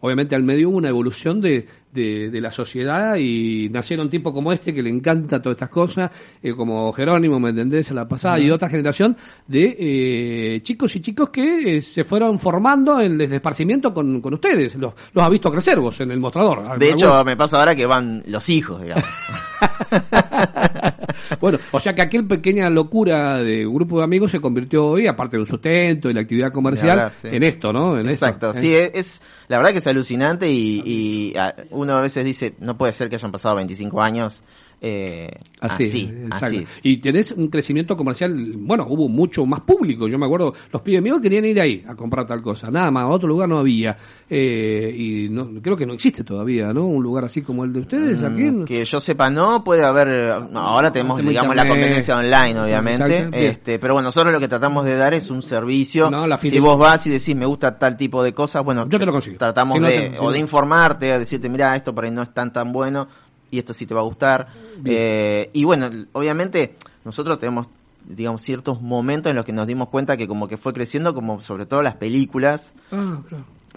obviamente 0.03 0.35
al 0.35 0.43
medio 0.43 0.67
hubo 0.69 0.77
una 0.79 0.89
evolución 0.89 1.39
de, 1.39 1.65
de, 1.89 2.41
la 2.41 2.51
sociedad 2.51 3.15
y 3.15 3.69
nacieron 3.69 4.09
tipos 4.09 4.33
como 4.33 4.51
este 4.51 4.73
que 4.73 4.83
le 4.83 4.89
encanta 4.89 5.41
todas 5.41 5.55
estas 5.55 5.69
cosas, 5.69 6.11
eh, 6.41 6.53
como 6.53 6.91
Jerónimo, 6.91 7.39
¿me 7.39 7.51
entendés? 7.51 7.89
A 7.91 7.93
la 7.93 8.05
pasada, 8.05 8.37
y 8.37 8.51
otra 8.51 8.69
generación 8.69 9.15
de 9.47 9.77
eh, 9.79 10.61
chicos 10.61 10.93
y 10.97 11.01
chicos 11.01 11.29
que 11.29 11.77
eh, 11.77 11.81
se 11.81 12.03
fueron 12.03 12.37
formando 12.37 12.99
en 12.99 13.13
el 13.13 13.31
esparcimiento 13.31 13.93
con, 13.93 14.19
con 14.19 14.33
ustedes. 14.33 14.75
Los, 14.75 14.93
los 15.13 15.23
ha 15.23 15.29
visto 15.29 15.49
crecer 15.49 15.79
vos 15.79 15.97
en 16.01 16.11
el 16.11 16.19
mostrador. 16.19 16.77
De 16.77 16.91
hecho, 16.91 17.23
me 17.23 17.37
pasa 17.37 17.59
ahora 17.59 17.73
que 17.73 17.85
van 17.85 18.23
los 18.27 18.49
hijos, 18.49 18.81
digamos. 18.81 19.05
bueno, 21.39 21.59
o 21.71 21.79
sea 21.79 21.93
que 21.93 22.01
aquel 22.01 22.27
pequeña 22.27 22.69
locura 22.69 23.37
de 23.37 23.65
grupo 23.65 23.97
de 23.97 24.03
amigos 24.03 24.31
se 24.31 24.39
convirtió 24.39 24.85
hoy, 24.85 25.07
aparte 25.07 25.37
de 25.37 25.41
un 25.41 25.47
sustento 25.47 26.09
y 26.09 26.13
la 26.13 26.21
actividad 26.21 26.51
comercial, 26.51 27.11
en 27.23 27.43
esto, 27.43 27.71
¿no? 27.71 27.99
En 27.99 28.09
Exacto, 28.09 28.53
sí, 28.53 28.73
es, 28.73 29.21
la 29.47 29.57
verdad 29.57 29.71
que 29.71 29.79
es 29.79 29.87
alucinante 29.87 30.49
y, 30.49 30.81
y 30.85 31.33
uno 31.71 31.93
a 31.93 32.01
veces 32.01 32.25
dice, 32.25 32.55
no 32.59 32.77
puede 32.77 32.93
ser 32.93 33.09
que 33.09 33.15
hayan 33.15 33.31
pasado 33.31 33.55
25 33.55 34.01
años 34.01 34.43
eh, 34.85 35.31
así, 35.61 36.13
así, 36.29 36.67
Y 36.81 36.97
tenés 36.97 37.31
un 37.31 37.47
crecimiento 37.47 37.95
comercial, 37.95 38.35
bueno, 38.57 38.85
hubo 38.89 39.07
mucho 39.07 39.45
más 39.45 39.61
público. 39.61 40.09
Yo 40.09 40.17
me 40.17 40.25
acuerdo, 40.25 40.53
los 40.73 40.81
pibes 40.81 41.01
míos 41.01 41.21
querían 41.21 41.45
ir 41.45 41.61
ahí 41.61 41.81
a 41.87 41.95
comprar 41.95 42.27
tal 42.27 42.41
cosa. 42.41 42.69
Nada 42.69 42.91
más, 42.91 43.05
a 43.05 43.07
otro 43.07 43.29
lugar 43.29 43.47
no 43.47 43.59
había. 43.59 43.95
Eh, 44.29 44.93
y 44.93 45.29
no, 45.29 45.61
creo 45.61 45.77
que 45.77 45.85
no 45.85 45.93
existe 45.93 46.25
todavía, 46.25 46.73
¿no? 46.73 46.85
Un 46.85 47.01
lugar 47.01 47.23
así 47.23 47.41
como 47.41 47.63
el 47.63 47.71
de 47.71 47.79
ustedes 47.79 48.19
mm, 48.19 48.25
aquí. 48.25 48.65
Que 48.65 48.83
yo 48.83 48.99
sepa, 48.99 49.29
no, 49.29 49.63
puede 49.63 49.85
haber. 49.85 50.33
ahora 50.53 50.91
tenemos, 50.91 51.21
digamos, 51.21 51.55
la 51.55 51.65
competencia 51.65 52.17
online, 52.17 52.59
obviamente. 52.59 53.29
este 53.31 53.79
Pero 53.79 53.93
bueno, 53.93 54.09
nosotros 54.09 54.33
lo 54.33 54.39
que 54.41 54.49
tratamos 54.49 54.83
de 54.83 54.97
dar 54.97 55.13
es 55.13 55.29
un 55.29 55.41
servicio. 55.41 56.11
si 56.41 56.59
vos 56.59 56.77
vas 56.77 57.07
y 57.07 57.09
decís, 57.09 57.33
me 57.37 57.45
gusta 57.45 57.79
tal 57.79 57.95
tipo 57.95 58.21
de 58.21 58.33
cosas, 58.33 58.61
bueno, 58.65 58.85
yo 58.89 58.99
te 58.99 59.05
lo 59.05 59.13
consigo. 59.13 59.37
Tratamos 59.37 59.79
de, 59.79 60.17
o 60.19 60.29
de 60.29 60.39
informarte, 60.39 61.05
de 61.05 61.19
decirte, 61.19 61.47
mira, 61.47 61.73
esto 61.73 61.95
por 61.95 62.03
ahí 62.03 62.11
no 62.11 62.23
es 62.23 62.33
tan 62.33 62.51
tan 62.51 62.73
bueno 62.73 63.07
y 63.53 63.59
esto 63.59 63.73
sí 63.73 63.85
te 63.85 63.93
va 63.93 64.01
a 64.01 64.05
gustar. 64.05 64.47
Eh, 64.83 65.49
y 65.53 65.63
bueno, 65.63 65.89
obviamente 66.13 66.75
nosotros 67.05 67.39
tenemos 67.39 67.67
digamos 68.05 68.41
ciertos 68.41 68.81
momentos 68.81 69.29
en 69.29 69.37
los 69.37 69.45
que 69.45 69.53
nos 69.53 69.65
dimos 69.67 69.87
cuenta 69.87 70.17
que 70.17 70.27
como 70.27 70.47
que 70.47 70.57
fue 70.57 70.73
creciendo 70.73 71.13
como 71.13 71.39
sobre 71.39 71.65
todo 71.65 71.83
las 71.83 71.95
películas. 71.95 72.73
Ah, 72.91 73.21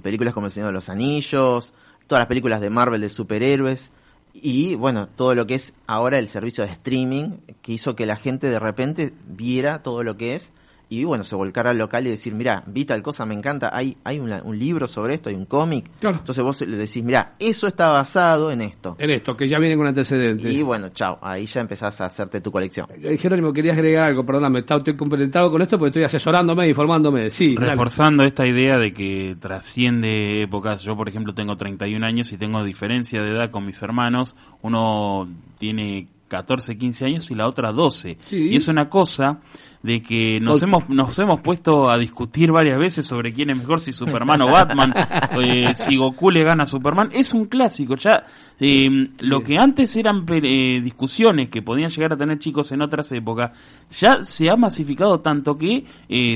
películas 0.02 0.34
como 0.34 0.46
el 0.46 0.52
Señor 0.52 0.68
de 0.68 0.72
los 0.72 0.88
Anillos 0.88 1.72
todas 2.06 2.20
las 2.20 2.28
películas 2.28 2.60
de 2.60 2.70
Marvel 2.70 3.00
de 3.00 3.08
superhéroes 3.08 3.90
y 4.32 4.74
bueno 4.74 5.08
todo 5.08 5.34
lo 5.34 5.46
que 5.46 5.56
es 5.56 5.72
ahora 5.86 6.18
el 6.18 6.28
servicio 6.28 6.64
de 6.64 6.70
streaming 6.70 7.38
que 7.62 7.72
hizo 7.72 7.96
que 7.96 8.06
la 8.06 8.16
gente 8.16 8.48
de 8.48 8.58
repente 8.58 9.12
viera 9.26 9.82
todo 9.82 10.02
lo 10.02 10.16
que 10.16 10.34
es 10.34 10.52
y 10.88 11.04
bueno, 11.04 11.24
se 11.24 11.34
volcar 11.34 11.66
al 11.66 11.78
local 11.78 12.06
y 12.06 12.10
decir, 12.10 12.34
mira, 12.34 12.62
vi 12.66 12.84
tal 12.84 13.02
cosa, 13.02 13.26
me 13.26 13.34
encanta, 13.34 13.70
hay, 13.72 13.96
hay 14.04 14.20
un 14.20 14.58
libro 14.58 14.86
sobre 14.86 15.14
esto, 15.14 15.28
hay 15.28 15.34
un 15.34 15.46
cómic. 15.46 15.90
Entonces 16.00 16.44
vos 16.44 16.60
le 16.60 16.76
decís, 16.76 17.02
mira, 17.02 17.34
eso 17.40 17.66
está 17.66 17.90
basado 17.90 18.52
en 18.52 18.60
esto. 18.60 18.94
En 18.98 19.10
esto, 19.10 19.36
que 19.36 19.46
ya 19.46 19.58
viene 19.58 19.76
con 19.76 19.86
antecedentes. 19.86 20.52
Y 20.52 20.62
bueno, 20.62 20.90
chao, 20.90 21.18
ahí 21.22 21.46
ya 21.46 21.60
empezás 21.60 22.00
a 22.00 22.04
hacerte 22.04 22.40
tu 22.40 22.52
colección. 22.52 22.86
Eh, 23.02 23.18
Jerónimo, 23.18 23.52
querías 23.52 23.76
agregar 23.76 24.08
algo, 24.08 24.24
perdóname, 24.24 24.60
estoy 24.60 24.96
complementado 24.96 25.50
con 25.50 25.60
esto 25.60 25.76
porque 25.76 25.88
estoy 25.88 26.04
asesorándome, 26.04 26.68
informándome. 26.68 27.30
Sí, 27.30 27.56
Reforzando 27.56 28.22
esta 28.22 28.46
idea 28.46 28.78
de 28.78 28.92
que 28.92 29.36
trasciende 29.40 30.42
épocas. 30.42 30.82
Yo, 30.82 30.96
por 30.96 31.08
ejemplo, 31.08 31.34
tengo 31.34 31.56
31 31.56 32.06
años 32.06 32.32
y 32.32 32.38
tengo 32.38 32.62
diferencia 32.62 33.22
de 33.22 33.30
edad 33.30 33.50
con 33.50 33.66
mis 33.66 33.82
hermanos. 33.82 34.36
Uno 34.62 35.28
tiene 35.58 36.08
14, 36.28 36.76
15 36.76 37.04
años 37.06 37.30
y 37.30 37.34
la 37.34 37.46
otra 37.46 37.72
12. 37.72 38.18
Y 38.30 38.56
es 38.56 38.68
una 38.68 38.88
cosa 38.88 39.40
de 39.82 40.02
que 40.02 40.40
nos 40.40 40.62
hemos 40.62 40.88
nos 40.88 41.18
hemos 41.18 41.40
puesto 41.40 41.90
a 41.90 41.98
discutir 41.98 42.50
varias 42.50 42.78
veces 42.78 43.06
sobre 43.06 43.32
quién 43.32 43.50
es 43.50 43.58
mejor 43.58 43.80
si 43.80 43.92
Superman 43.92 44.42
o 44.42 44.50
Batman 44.50 44.92
eh, 45.46 45.74
si 45.74 45.96
Goku 45.96 46.30
le 46.30 46.42
gana 46.42 46.64
a 46.64 46.66
Superman. 46.66 47.10
Es 47.12 47.32
un 47.32 47.46
clásico 47.46 47.96
ya 47.96 48.24
eh, 48.58 48.88
lo 49.18 49.42
que 49.42 49.58
antes 49.58 49.94
eran 49.96 50.24
eh, 50.28 50.80
discusiones 50.80 51.48
que 51.48 51.62
podían 51.62 51.90
llegar 51.90 52.14
a 52.14 52.16
tener 52.16 52.38
chicos 52.38 52.72
en 52.72 52.82
otras 52.82 53.12
épocas 53.12 53.52
ya 53.90 54.24
se 54.24 54.50
ha 54.50 54.56
masificado 54.56 55.20
tanto 55.20 55.56
que 55.58 55.84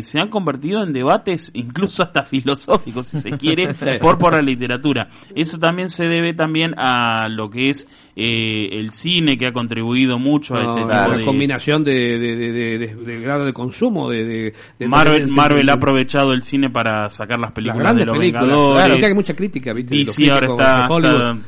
se 0.02 0.20
han 0.20 0.28
convertido 0.28 0.82
en 0.82 0.92
debates 0.92 1.50
incluso 1.54 2.02
hasta 2.02 2.22
filosóficos 2.22 3.08
si 3.08 3.20
se 3.20 3.30
quiere 3.32 3.74
por 4.00 4.18
por 4.18 4.32
la 4.32 4.42
literatura. 4.42 5.08
Eso 5.34 5.58
también 5.58 5.88
se 5.88 6.06
debe 6.06 6.34
también 6.34 6.74
a 6.76 7.28
lo 7.28 7.50
que 7.50 7.70
es 7.70 7.88
el 8.14 8.90
cine 8.92 9.38
que 9.38 9.46
ha 9.46 9.52
contribuido 9.52 10.18
mucho 10.18 10.54
a 10.54 10.60
este 10.60 10.82
tipo 10.82 11.16
de 11.16 11.24
combinación 11.24 11.84
de, 11.84 12.18
de 12.18 13.20
consumo 13.52 14.10
de, 14.10 14.54
Marvel, 14.80 15.28
Marvel 15.28 15.68
ha 15.68 15.74
aprovechado 15.74 16.32
el 16.32 16.42
cine 16.42 16.70
para 16.70 17.08
sacar 17.10 17.38
las 17.38 17.52
películas 17.52 17.96
de 17.96 18.06
los 18.06 18.16
películas. 18.16 18.42
Vengadores. 18.42 18.86
Claro, 18.86 19.06
hay 19.06 19.14
mucha 19.14 19.34
crítica, 19.34 19.72
¿viste? 19.72 19.94
DC 19.94 20.30
ahora 20.30 20.46
está, 20.46 20.88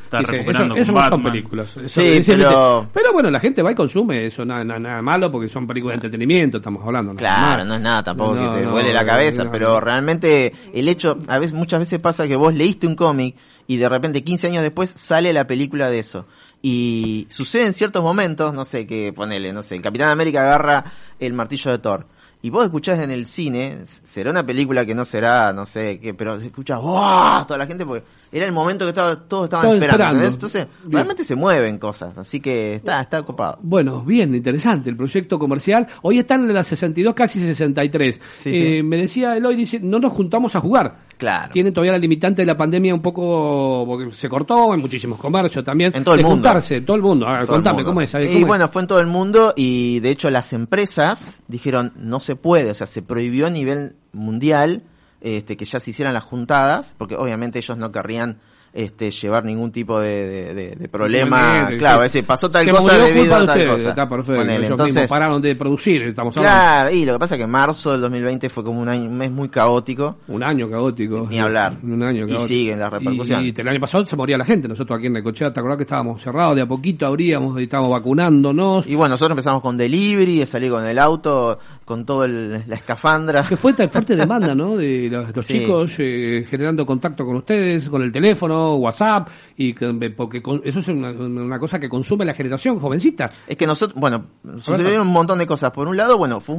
está, 0.03 0.17
recuperando 0.19 0.75
eso, 0.75 0.91
no 0.91 1.09
son 1.09 1.23
películas. 1.23 1.77
sí, 1.85 2.21
pero... 2.25 2.89
pero 2.93 3.13
bueno, 3.13 3.29
la 3.29 3.39
gente 3.39 3.61
va 3.61 3.71
y 3.71 3.75
consume 3.75 4.25
eso, 4.25 4.45
nada, 4.45 4.63
nada, 4.63 5.01
malo 5.01 5.31
porque 5.31 5.47
son 5.47 5.67
películas 5.67 5.93
de 5.93 6.07
entretenimiento, 6.07 6.57
estamos 6.57 6.85
hablando. 6.85 7.15
Claro, 7.15 7.65
no 7.65 7.75
es 7.75 7.81
nada 7.81 8.03
tampoco 8.03 8.33
que 8.33 8.61
te 8.61 8.67
huele 8.67 8.93
la 8.93 9.05
cabeza, 9.05 9.49
pero 9.51 9.79
realmente 9.79 10.51
el 10.73 10.87
hecho, 10.87 11.17
a 11.27 11.39
veces 11.39 11.53
muchas 11.53 11.79
veces 11.79 11.99
pasa 11.99 12.27
que 12.27 12.35
vos 12.35 12.53
leíste 12.53 12.87
un 12.87 12.95
cómic 12.95 13.35
y 13.67 13.77
de 13.77 13.89
repente 13.89 14.23
15 14.23 14.47
años 14.47 14.63
después 14.63 14.91
sale 14.95 15.33
la 15.33 15.47
película 15.47 15.89
de 15.89 15.99
eso. 15.99 16.25
Y 16.65 17.27
sucede 17.29 17.65
en 17.67 17.73
ciertos 17.73 18.01
momentos, 18.01 18.53
no 18.53 18.63
sé, 18.63 18.87
que 18.87 19.11
ponele, 19.11 19.51
no 19.51 19.61
sé, 19.63 19.75
el 19.75 19.81
Capitán 19.81 20.07
América 20.09 20.43
agarra 20.43 20.85
el 21.19 21.33
martillo 21.33 21.71
de 21.71 21.77
Thor. 21.79 22.07
Y 22.41 22.49
vos 22.49 22.63
escuchás 22.63 22.99
en 22.99 23.11
el 23.11 23.27
cine, 23.27 23.79
será 23.85 24.31
una 24.31 24.45
película 24.45 24.85
que 24.85 24.95
no 24.95 25.03
será, 25.05 25.51
no 25.53 25.65
sé 25.65 25.99
qué, 25.99 26.13
pero 26.13 26.35
escuchás, 26.35 26.79
¡wow! 26.81 27.45
Toda 27.47 27.57
la 27.57 27.67
gente, 27.67 27.85
porque 27.85 28.03
era 28.33 28.45
el 28.45 28.51
momento 28.51 28.83
que 28.85 28.89
estaba, 28.89 29.15
todos 29.15 29.45
estaban 29.45 29.65
esperando. 29.75 30.25
Entonces, 30.33 30.67
realmente 30.89 31.23
se 31.23 31.35
mueven 31.35 31.77
cosas, 31.77 32.17
así 32.17 32.39
que 32.41 32.75
está, 32.75 32.99
está 33.01 33.19
ocupado. 33.21 33.59
Bueno, 33.61 34.01
bien, 34.03 34.33
interesante 34.35 34.89
el 34.89 34.97
proyecto 34.97 35.39
comercial. 35.39 35.87
Hoy 36.01 36.19
están 36.19 36.41
en 36.41 36.53
las 36.53 36.67
62, 36.67 37.13
casi 37.13 37.41
63. 37.41 38.19
eh, 38.45 38.83
Me 38.83 38.97
decía 38.97 39.37
Eloy, 39.37 39.55
dice, 39.55 39.79
no 39.81 39.99
nos 39.99 40.11
juntamos 40.11 40.53
a 40.55 40.59
jugar. 40.59 40.97
Claro. 41.17 41.51
Tiene 41.51 41.71
todavía 41.71 41.93
la 41.93 41.97
limitante 41.97 42.41
de 42.41 42.45
la 42.45 42.57
pandemia 42.57 42.93
un 42.93 43.01
poco, 43.01 43.85
porque 43.85 44.11
se 44.13 44.27
cortó 44.27 44.73
en 44.73 44.81
muchísimos 44.81 45.19
comercios 45.19 45.63
también. 45.63 45.91
En 45.95 46.03
todo 46.03 46.15
el 46.15 46.21
mundo. 46.21 46.35
Juntarse, 46.35 46.81
todo 46.81 46.95
el 46.97 47.01
mundo. 47.01 47.25
contame, 47.47 47.83
¿cómo 47.83 48.01
es? 48.01 48.13
y 48.13 48.43
bueno, 48.43 48.67
fue 48.67 48.81
en 48.81 48.87
todo 48.87 48.99
el 48.99 49.07
mundo 49.07 49.53
y 49.55 49.99
de 49.99 50.09
hecho 50.09 50.29
las 50.29 50.53
empresas 50.53 51.41
dijeron, 51.47 51.93
no 51.95 52.19
se 52.19 52.35
puede, 52.35 52.71
o 52.71 52.73
sea, 52.73 52.87
se 52.87 53.01
prohibió 53.01 53.47
a 53.47 53.49
nivel 53.49 53.95
mundial 54.11 54.83
este, 55.23 55.55
que 55.55 55.65
ya 55.65 55.79
se 55.79 55.91
hicieran 55.91 56.13
las 56.13 56.23
juntadas, 56.23 56.95
porque 56.97 57.15
obviamente 57.15 57.59
ellos 57.59 57.77
no 57.77 57.91
querrían 57.91 58.39
este, 58.73 59.11
llevar 59.11 59.45
ningún 59.45 59.71
tipo 59.71 59.99
de, 59.99 60.75
de, 60.75 60.89
problema. 60.89 61.69
claro, 61.77 62.01
pasó 62.25 62.49
tal 62.49 62.67
cosa 62.67 62.97
debido 62.97 63.35
a 63.35 63.45
tal 63.45 63.67
cosa. 63.67 63.89
Está 63.89 64.09
perfecto. 64.09 64.41
entonces 64.41 65.07
pararon 65.07 65.41
de 65.41 65.55
producir, 65.55 66.01
estamos 66.01 66.35
hablando. 66.35 66.59
Claro, 66.59 66.95
y 66.95 67.05
lo 67.05 67.13
que 67.13 67.19
pasa 67.19 67.35
es 67.35 67.41
que 67.41 67.47
marzo 67.47 67.91
del 67.91 68.01
2020 68.01 68.49
fue 68.49 68.63
como 68.63 68.81
un 68.81 68.89
año, 68.89 69.03
un 69.09 69.17
mes 69.17 69.31
muy 69.31 69.49
caótico. 69.49 70.17
Un 70.27 70.43
año 70.43 70.69
caótico. 70.69 71.27
Ni 71.29 71.39
hablar. 71.39 71.77
Un 71.83 72.01
año 72.01 72.25
caótico. 72.25 72.45
Y 72.45 72.47
siguen 72.47 72.79
las 72.79 72.91
repercusiones. 72.91 73.53
Y, 73.55 73.61
el 73.61 73.67
año 73.67 73.79
pasado 73.79 74.05
se 74.05 74.15
moría 74.15 74.37
la 74.37 74.45
gente. 74.45 74.67
Nosotros 74.67 74.97
aquí 74.97 75.07
en 75.07 75.13
Necochea, 75.13 75.53
¿te 75.53 75.59
acordás 75.59 75.77
que 75.77 75.83
estábamos 75.83 76.21
cerrados? 76.21 76.55
De 76.55 76.63
a 76.63 76.65
poquito 76.65 77.05
abríamos 77.05 77.59
y 77.59 77.63
estábamos 77.63 77.91
vacunándonos. 77.91 78.87
Y 78.87 78.95
bueno, 78.95 79.13
nosotros 79.13 79.33
empezamos 79.33 79.61
con 79.61 79.77
delivery, 79.77 80.39
de 80.39 80.45
salir 80.47 80.71
con 80.71 80.83
el 80.83 80.97
auto, 80.97 81.59
con 81.85 82.05
todo 82.05 82.27
la 82.27 82.75
escafandra. 82.75 83.43
Que 83.43 83.55
fue 83.55 83.73
tan 83.73 83.87
fuerte 83.89 84.15
demanda, 84.23 84.55
¿no? 84.55 84.77
De 84.77 85.09
los, 85.09 85.45
chicos 85.45 85.95
eh, 85.99 86.45
generando 86.49 86.85
contacto 86.85 87.23
con 87.23 87.35
ustedes, 87.35 87.87
con 87.89 88.01
el 88.01 88.11
teléfono, 88.11 88.62
WhatsApp, 88.75 89.29
y 89.57 89.73
porque 90.09 90.41
eso 90.63 90.79
es 90.79 90.87
una, 90.87 91.59
cosa 91.59 91.79
que 91.79 91.89
consume 91.89 92.25
la 92.25 92.33
generación 92.33 92.79
jovencita. 92.79 93.25
Es 93.47 93.57
que 93.57 93.67
nosotros, 93.67 93.99
bueno, 93.99 94.25
sucedieron 94.57 95.07
un 95.07 95.13
montón 95.13 95.39
de 95.39 95.47
cosas. 95.47 95.71
Por 95.71 95.87
un 95.87 95.97
lado, 95.97 96.17
bueno, 96.17 96.41
fue 96.41 96.57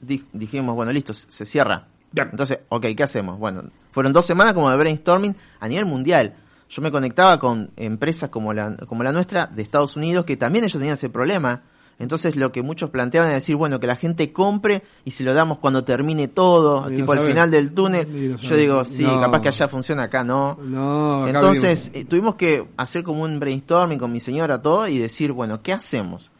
dijimos, 0.00 0.74
bueno, 0.74 0.92
listo, 0.92 1.14
se 1.14 1.46
cierra. 1.46 1.88
Entonces, 2.14 2.60
ok, 2.68 2.86
¿qué 2.96 3.02
hacemos? 3.02 3.38
Bueno, 3.38 3.62
fueron 3.90 4.12
dos 4.12 4.26
semanas 4.26 4.54
como 4.54 4.70
de 4.70 4.76
brainstorming 4.76 5.34
a 5.60 5.68
nivel 5.68 5.86
mundial. 5.86 6.34
Yo 6.68 6.82
me 6.82 6.90
conectaba 6.90 7.38
con 7.38 7.70
empresas 7.76 8.30
como 8.30 8.52
la, 8.52 8.76
como 8.88 9.02
la 9.02 9.12
nuestra 9.12 9.46
de 9.46 9.62
Estados 9.62 9.96
Unidos, 9.96 10.24
que 10.24 10.36
también 10.36 10.64
ellos 10.64 10.78
tenían 10.78 10.94
ese 10.94 11.08
problema 11.08 11.62
entonces 11.98 12.36
lo 12.36 12.52
que 12.52 12.62
muchos 12.62 12.90
planteaban 12.90 13.30
es 13.30 13.36
decir, 13.36 13.56
bueno, 13.56 13.80
que 13.80 13.86
la 13.86 13.96
gente 13.96 14.32
compre 14.32 14.82
y 15.04 15.12
se 15.12 15.24
lo 15.24 15.34
damos 15.34 15.58
cuando 15.58 15.84
termine 15.84 16.28
todo, 16.28 16.88
tipo 16.88 17.12
al 17.12 17.22
final 17.22 17.50
del 17.50 17.72
túnel. 17.72 18.36
Yo 18.36 18.56
digo, 18.56 18.84
sí, 18.84 19.04
capaz 19.04 19.40
que 19.40 19.48
allá 19.48 19.68
funciona, 19.68 20.04
acá 20.04 20.24
no. 20.24 20.58
Entonces 21.26 21.90
eh, 21.94 22.04
tuvimos 22.04 22.34
que 22.34 22.66
hacer 22.76 23.02
como 23.02 23.22
un 23.22 23.38
brainstorming 23.38 23.98
con 23.98 24.12
mi 24.12 24.20
señora 24.20 24.60
todo 24.60 24.88
y 24.88 24.98
decir, 24.98 25.32
bueno, 25.32 25.62
¿qué 25.62 25.72
hacemos? 25.72 26.32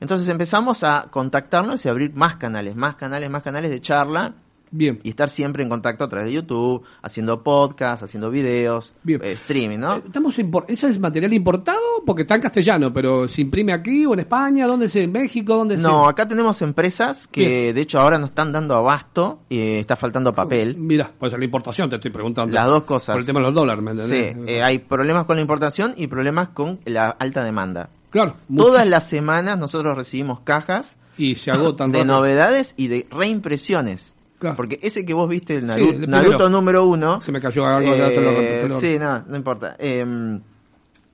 Entonces 0.00 0.28
empezamos 0.28 0.82
a 0.82 1.08
contactarnos 1.10 1.84
y 1.84 1.88
abrir 1.88 2.14
más 2.14 2.36
canales, 2.36 2.74
más 2.74 2.96
canales, 2.96 3.28
más 3.30 3.42
canales 3.42 3.70
de 3.70 3.80
charla 3.80 4.34
Bien. 4.70 5.00
Y 5.02 5.10
estar 5.10 5.28
siempre 5.28 5.62
en 5.62 5.68
contacto 5.68 6.04
a 6.04 6.08
través 6.08 6.28
de 6.28 6.34
YouTube, 6.34 6.82
haciendo 7.02 7.42
podcast, 7.42 8.02
haciendo 8.02 8.30
videos. 8.30 8.92
Eh, 9.06 9.18
streaming, 9.32 9.78
¿no? 9.78 9.96
Eh, 9.96 10.02
estamos 10.06 10.36
¿Eso 10.68 10.88
es 10.88 10.98
material 10.98 11.32
importado? 11.32 11.80
Porque 12.06 12.22
está 12.22 12.36
en 12.36 12.42
castellano, 12.42 12.92
pero 12.92 13.26
¿se 13.28 13.42
imprime 13.42 13.72
aquí 13.72 14.06
o 14.06 14.14
en 14.14 14.20
España? 14.20 14.66
¿Dónde 14.66 14.88
se? 14.88 15.02
¿En 15.04 15.12
México? 15.12 15.56
¿Dónde 15.56 15.76
No, 15.76 16.08
acá 16.08 16.28
tenemos 16.28 16.62
empresas 16.62 17.26
que 17.26 17.72
de 17.72 17.80
hecho 17.80 18.00
ahora 18.00 18.18
nos 18.18 18.30
están 18.30 18.52
dando 18.52 18.76
abasto 18.76 19.40
y 19.48 19.78
está 19.78 19.96
faltando 19.96 20.32
papel. 20.34 20.76
Mira, 20.76 21.12
pues 21.18 21.32
la 21.32 21.44
importación 21.44 21.88
te 21.90 21.96
estoy 21.96 22.10
preguntando. 22.10 22.52
Las 22.52 22.66
dos 22.66 22.84
cosas. 22.84 23.14
Por 23.14 23.20
el 23.20 23.26
tema 23.26 23.40
de 23.40 23.46
los 23.46 23.54
dólares, 23.54 23.82
¿me 23.82 23.90
entendés? 23.92 24.36
Sí, 24.36 24.52
eh, 24.52 24.62
hay 24.62 24.78
problemas 24.78 25.24
con 25.24 25.36
la 25.36 25.42
importación 25.42 25.94
y 25.96 26.06
problemas 26.06 26.48
con 26.50 26.80
la 26.84 27.08
alta 27.10 27.44
demanda. 27.44 27.90
Claro. 28.10 28.36
Todas 28.56 28.88
las 28.88 29.08
semanas 29.08 29.58
nosotros 29.58 29.96
recibimos 29.96 30.40
cajas 30.40 30.96
y 31.16 31.34
se 31.36 31.50
agotan 31.50 31.92
de 31.92 32.04
novedades 32.04 32.74
y 32.76 32.88
de 32.88 33.06
reimpresiones. 33.10 34.14
Porque 34.56 34.78
ese 34.82 35.04
que 35.04 35.14
vos 35.14 35.28
viste, 35.28 35.56
el 35.56 35.66
Naruto, 35.66 36.48
número 36.48 36.86
uno. 36.86 37.20
Se 37.20 37.32
me 37.32 37.40
cayó 37.40 37.66
algo. 37.66 37.92
Eh, 37.92 38.68
sí, 38.80 38.98
no, 38.98 39.22
no 39.26 39.36
importa. 39.36 39.76
Eh, 39.78 40.40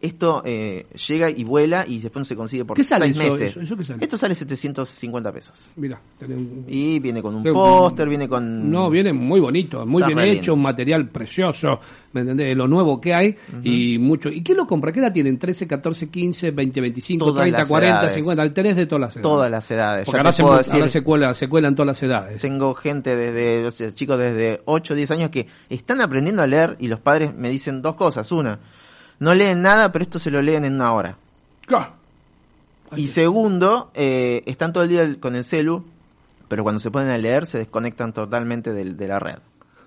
esto 0.01 0.43
eh, 0.45 0.87
llega 1.09 1.31
y 1.31 1.43
vuela 1.45 1.87
y 1.87 2.01
después 2.01 2.21
no 2.21 2.25
se 2.25 2.37
consigue 2.37 2.65
por 2.65 2.83
seis 2.83 3.17
meses. 3.17 3.57
Esto 3.99 4.19
sale 4.19 4.35
750 4.35 5.33
pesos. 5.33 5.71
Mira. 5.77 6.01
Y 6.67 6.99
viene 7.01 7.23
con 7.23 7.37
un 7.37 7.43
póster, 7.43 8.09
viene 8.09 8.29
con... 8.29 8.71
No, 8.71 8.91
viene 8.91 9.13
muy 9.13 9.41
bonito, 9.41 9.87
muy 9.87 10.03
bien 10.05 10.19
hecho, 10.19 10.55
un 10.55 10.63
material 10.63 11.09
precioso, 11.09 11.81
¿me 12.13 12.21
entendés? 12.21 12.55
Lo 12.57 12.69
nuevo 12.69 13.01
que 13.01 13.15
hay 13.15 13.37
y 13.63 13.99
mucho. 13.99 14.29
¿Y 14.29 14.43
quién 14.43 14.59
lo 14.59 14.67
compra? 14.67 14.93
¿Qué 14.93 15.01
edad 15.01 15.13
tienen? 15.13 15.39
13, 15.39 15.67
14, 15.67 16.11
15, 16.11 16.51
20, 16.51 16.81
25, 16.81 17.35
30, 17.35 17.67
40, 17.67 18.11
50, 18.11 18.43
al 18.43 18.53
tenés 18.53 18.77
de 18.77 18.87
todas 18.87 19.01
las 19.01 19.17
edades. 19.17 19.23
Todas 19.23 19.51
las 19.51 19.71
edades. 19.71 20.05
Porque 20.05 20.19
ahora, 20.19 20.33
se, 20.33 20.43
ahora 20.43 20.89
se, 20.89 21.03
cuela, 21.03 21.35
se 21.35 21.49
cuelan 21.49 21.75
todas 21.75 21.87
las 21.87 22.03
edades. 22.03 22.43
Tengo 22.43 22.75
gente 22.75 23.17
desde, 23.17 23.93
chicos 23.95 24.19
desde 24.19 24.61
8, 24.67 24.95
10 24.95 25.11
años 25.13 25.31
que 25.31 25.47
están 25.71 26.03
aprendiendo 26.03 26.43
a 26.43 26.47
leer 26.47 26.77
y 26.81 26.89
los 26.89 27.01
padres 27.01 27.35
me 27.35 27.49
dicen 27.49 27.81
dos 27.81 27.95
cosas. 27.95 28.31
Una, 28.31 28.61
no 29.19 29.35
leen 29.35 29.63
nada, 29.63 29.93
pero 29.93 30.03
esto 30.03 30.19
se 30.19 30.31
lo 30.31 30.43
leen 30.43 30.65
en 30.65 30.75
una 30.75 30.93
hora. 30.93 31.17
Claro. 31.67 31.95
Y 32.95 33.09
segundo, 33.09 33.91
eh, 33.95 34.43
están 34.47 34.73
todo 34.73 34.85
el 34.85 34.91
día 34.91 35.21
con 35.21 35.35
el 35.35 35.45
celu, 35.45 35.85
pero 36.49 36.63
cuando 36.63 36.81
se 36.81 36.91
ponen 36.91 37.11
a 37.11 37.19
leer 37.19 37.47
se 37.47 37.59
desconectan 37.59 38.13
totalmente 38.13 38.73
de 38.73 39.09
la 39.09 39.19
red. 39.19 39.39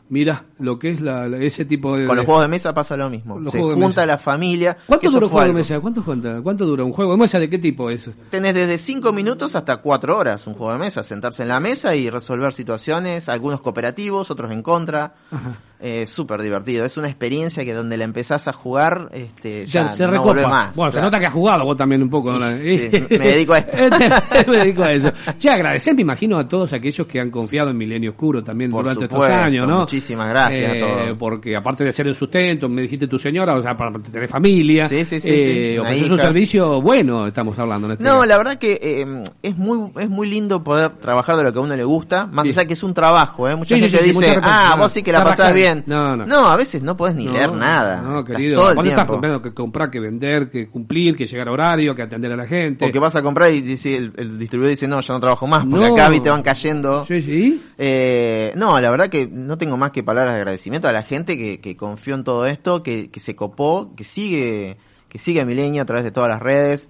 Mira, 0.09 0.45
lo 0.57 0.79
que 0.79 0.89
es 0.89 1.01
la, 1.01 1.27
ese 1.37 1.65
tipo 1.65 1.95
de... 1.95 2.07
Con 2.07 2.15
los 2.15 2.25
juegos 2.25 2.43
de 2.43 2.47
mesa 2.47 2.73
pasa 2.73 2.97
lo 2.97 3.11
mismo. 3.11 3.39
se 3.51 3.59
junta 3.59 4.07
la 4.07 4.17
familia. 4.17 4.75
¿Cuánto 4.87 5.11
dura 5.11 5.27
un 5.27 5.31
juego 5.31 5.47
de 5.47 5.53
mesa? 5.53 5.79
¿Cuánto, 5.79 6.03
¿Cuánto 6.03 6.65
dura 6.65 6.83
un 6.83 6.91
juego 6.91 7.11
de 7.11 7.17
mesa? 7.19 7.37
¿De 7.37 7.47
qué 7.47 7.59
tipo 7.59 7.91
es? 7.91 8.09
Tenés 8.31 8.55
desde 8.55 8.79
5 8.79 9.13
minutos 9.13 9.55
hasta 9.55 9.77
4 9.77 10.17
horas 10.17 10.47
un 10.47 10.55
juego 10.55 10.73
de 10.73 10.79
mesa. 10.79 11.03
Sentarse 11.03 11.43
en 11.43 11.49
la 11.49 11.59
mesa 11.59 11.95
y 11.95 12.09
resolver 12.09 12.53
situaciones, 12.53 13.29
algunos 13.29 13.61
cooperativos, 13.61 14.31
otros 14.31 14.51
en 14.51 14.63
contra. 14.63 15.13
Ajá 15.29 15.59
eh, 15.81 16.05
súper 16.05 16.41
divertido. 16.41 16.83
Es 16.83 16.97
una 16.97 17.07
experiencia 17.07 17.63
que 17.63 17.73
donde 17.73 17.95
la 17.95 18.03
empezás 18.03 18.47
a 18.49 18.53
jugar, 18.53 19.09
este, 19.13 19.65
ya, 19.65 19.87
se 19.87 20.05
no 20.07 20.21
vuelve 20.21 20.45
más. 20.45 20.75
Bueno, 20.75 20.91
se 20.91 20.99
nota 20.99 21.17
que 21.19 21.25
has 21.25 21.33
jugado 21.33 21.63
vos 21.63 21.77
también 21.77 22.03
un 22.03 22.09
poco. 22.09 22.33
me 22.33 22.49
dedico 22.49 23.53
a 23.53 23.59
esto. 23.59 23.77
me 24.47 24.57
dedico 24.57 24.83
a 24.83 24.91
eso. 24.91 25.09
Che, 25.37 25.49
agradecer, 25.49 25.95
me 25.95 26.01
imagino, 26.01 26.37
a 26.37 26.47
todos 26.47 26.73
aquellos 26.73 27.07
que 27.07 27.21
han 27.21 27.31
confiado 27.31 27.69
en 27.69 27.77
Milenio 27.77 28.11
Oscuro 28.11 28.43
también 28.43 28.71
durante 28.71 29.05
estos 29.05 29.23
años, 29.23 29.67
¿no? 29.67 29.79
Muchísimas 29.79 30.27
gracias 30.29 30.69
a 30.69 30.75
eh, 30.75 30.79
todos. 30.79 31.17
Porque 31.17 31.55
aparte 31.55 31.85
de 31.85 31.93
ser 31.93 32.07
el 32.07 32.15
sustento, 32.15 32.67
me 32.67 32.81
dijiste 32.81 33.07
tu 33.07 33.17
señora, 33.17 33.55
o 33.55 33.61
sea, 33.61 33.77
para 33.77 33.91
tener 33.99 34.27
familia. 34.27 34.87
Sí, 34.87 35.05
sí, 35.05 35.21
sí. 35.21 35.29
Eh, 35.31 35.75
es 35.77 36.09
un 36.09 36.19
servicio 36.19 36.81
bueno, 36.81 37.25
estamos 37.27 37.57
hablando. 37.57 37.87
En 37.87 37.93
este 37.93 38.03
no, 38.03 38.25
la 38.25 38.37
verdad 38.37 38.57
que 38.57 38.79
eh, 38.81 39.23
es 39.41 39.57
muy 39.57 39.91
es 39.97 40.09
muy 40.09 40.29
lindo 40.29 40.61
poder 40.61 40.97
trabajar 40.97 41.37
de 41.37 41.43
lo 41.43 41.53
que 41.53 41.59
a 41.59 41.61
uno 41.61 41.75
le 41.75 41.83
gusta, 41.85 42.25
más 42.25 42.45
allá 42.45 42.65
que 42.65 42.73
es 42.73 42.83
un 42.83 42.93
trabajo, 42.93 43.47
¿eh? 43.47 43.55
Mucha 43.55 43.77
gente 43.77 44.03
dice, 44.03 44.37
ah, 44.41 44.75
vos 44.77 44.91
sí 44.91 45.03
que 45.03 45.13
la 45.13 45.23
pasás 45.23 45.53
bien. 45.53 45.68
No, 45.85 46.15
no. 46.15 46.25
No, 46.25 46.47
a 46.47 46.55
veces 46.55 46.81
no 46.81 46.95
podés 46.97 47.15
ni 47.15 47.27
leer 47.27 47.51
nada. 47.51 48.01
No, 48.01 48.23
querido. 48.23 48.55
Todo 48.55 48.81
el 48.81 48.87
estás 48.87 49.05
comprando 49.05 49.41
que 49.41 49.53
comprar, 49.53 49.89
que 49.89 49.99
vender, 49.99 50.49
que 50.49 50.69
cumplir, 50.69 51.15
que 51.15 51.25
llegar 51.25 51.47
a 51.47 51.51
horario, 51.51 51.95
que 51.95 52.01
atender 52.01 52.31
a 52.31 52.35
la 52.35 52.47
gente? 52.47 52.85
Porque 52.85 52.99
vas 52.99 53.15
a 53.15 53.21
comprar 53.21 53.51
y 53.51 53.61
dice, 53.61 53.95
el, 53.95 54.39
distribuidor 54.39 54.71
dice, 54.71 54.87
no, 54.87 54.99
ya 55.01 55.13
no 55.13 55.19
trabajo 55.19 55.47
más, 55.47 55.65
porque 55.65 55.85
acá 55.85 56.09
te 56.21 56.29
van 56.29 56.41
cayendo. 56.41 57.05
Sí, 57.05 57.21
sí. 57.21 57.61
Eh, 57.77 58.53
no, 58.55 58.79
la 58.79 58.89
verdad 58.89 59.07
que 59.07 59.27
no 59.27 59.57
tengo 59.57 59.77
más 59.77 59.91
que 59.91 60.03
palabras 60.03 60.33
de 60.33 60.39
agradecimiento 60.39 60.87
a 60.87 60.91
la 60.91 61.03
gente 61.03 61.37
que, 61.37 61.59
que 61.59 61.75
confió 61.75 62.15
en 62.15 62.23
todo 62.23 62.45
esto, 62.45 62.83
que, 62.83 63.09
que 63.09 63.19
se 63.19 63.35
copó, 63.35 63.93
que 63.95 64.03
sigue, 64.03 64.77
que 65.07 65.19
sigue 65.19 65.41
a 65.41 65.45
Milenio 65.45 65.81
a 65.81 65.85
través 65.85 66.03
de 66.03 66.11
todas 66.11 66.29
las 66.29 66.41
redes. 66.41 66.89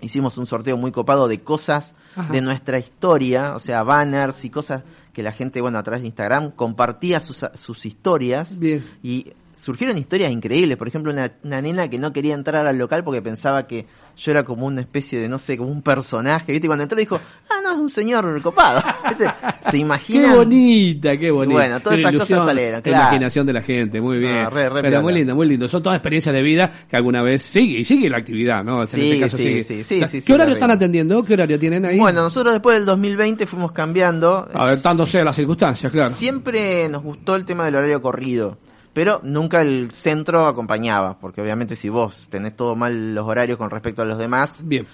Hicimos 0.00 0.36
un 0.38 0.46
sorteo 0.46 0.76
muy 0.76 0.92
copado 0.92 1.28
de 1.28 1.40
cosas 1.40 1.94
de 2.30 2.40
nuestra 2.40 2.78
historia, 2.78 3.54
o 3.54 3.60
sea, 3.60 3.82
banners 3.82 4.44
y 4.44 4.50
cosas 4.50 4.82
que 5.12 5.22
la 5.22 5.32
gente, 5.32 5.60
bueno, 5.60 5.78
a 5.78 5.82
través 5.82 6.02
de 6.02 6.08
Instagram 6.08 6.50
compartía 6.50 7.20
sus, 7.20 7.44
sus 7.54 7.86
historias 7.86 8.58
Bien. 8.58 8.84
y 9.02 9.32
surgieron 9.56 9.96
historias 9.98 10.30
increíbles. 10.30 10.76
Por 10.76 10.88
ejemplo, 10.88 11.12
una, 11.12 11.30
una, 11.42 11.60
nena 11.60 11.88
que 11.88 11.98
no 11.98 12.12
quería 12.12 12.34
entrar 12.34 12.66
al 12.66 12.78
local 12.78 13.04
porque 13.04 13.22
pensaba 13.22 13.66
que 13.66 13.86
yo 14.16 14.30
era 14.30 14.44
como 14.44 14.66
una 14.66 14.80
especie 14.80 15.18
de, 15.18 15.28
no 15.28 15.38
sé, 15.38 15.56
como 15.56 15.70
un 15.70 15.82
personaje. 15.82 16.52
¿Viste? 16.52 16.66
Cuando 16.66 16.84
entró 16.84 16.96
dijo, 16.96 17.20
ah, 17.50 17.60
no, 17.62 17.72
es 17.72 17.78
un 17.78 17.90
señor 17.90 18.40
copado. 18.42 18.82
¿Viste? 19.08 19.26
Se 19.70 19.78
imagina. 19.78 20.30
Qué 20.30 20.36
bonita, 20.36 21.16
qué 21.16 21.30
bonita. 21.30 21.60
Bueno, 21.60 21.80
todas 21.80 21.98
esas 21.98 22.12
cosas 22.12 22.44
salieron, 22.44 22.82
claro. 22.82 22.98
La 22.98 23.04
imaginación 23.04 23.46
de 23.46 23.52
la 23.52 23.62
gente, 23.62 24.00
muy 24.00 24.18
bien. 24.18 24.44
No, 24.44 24.50
re, 24.50 24.68
re 24.68 24.82
Pero 24.82 25.02
muy 25.02 25.14
lindo, 25.14 25.34
muy 25.34 25.48
lindo. 25.48 25.68
Son 25.68 25.82
todas 25.82 25.96
experiencias 25.96 26.34
de 26.34 26.42
vida 26.42 26.70
que 26.88 26.96
alguna 26.96 27.22
vez 27.22 27.42
sigue 27.42 27.80
y 27.80 27.84
sigue 27.84 28.08
la 28.08 28.18
actividad, 28.18 28.62
¿no? 28.62 28.84
Sí, 28.86 29.00
en 29.00 29.06
este 29.06 29.20
caso 29.20 29.36
sí, 29.36 29.42
sigue. 29.42 29.64
sí, 29.64 29.84
sí, 29.84 30.20
sí, 30.20 30.22
¿Qué 30.26 30.34
horario 30.34 30.54
están 30.54 30.70
atendiendo? 30.70 31.22
¿Qué 31.24 31.34
horario 31.34 31.58
tienen 31.58 31.84
ahí? 31.84 31.98
Bueno, 31.98 32.22
nosotros 32.22 32.52
después 32.52 32.76
del 32.76 32.86
2020 32.86 33.46
fuimos 33.46 33.72
cambiando. 33.72 34.48
Adaptándose 34.52 35.20
a 35.20 35.24
las 35.24 35.36
circunstancias, 35.36 35.90
claro. 35.90 36.14
Siempre 36.14 36.88
nos 36.88 37.02
gustó 37.02 37.36
el 37.36 37.44
tema 37.44 37.64
del 37.64 37.76
horario 37.76 38.00
corrido 38.00 38.58
pero 38.94 39.20
nunca 39.24 39.60
el 39.60 39.90
centro 39.90 40.46
acompañaba, 40.46 41.18
porque 41.18 41.42
obviamente 41.42 41.76
si 41.76 41.88
vos 41.88 42.28
tenés 42.30 42.56
todo 42.56 42.76
mal 42.76 43.14
los 43.14 43.26
horarios 43.26 43.58
con 43.58 43.68
respecto 43.68 44.02
a 44.02 44.04
los 44.04 44.18
demás. 44.18 44.62
Bien. 44.64 44.86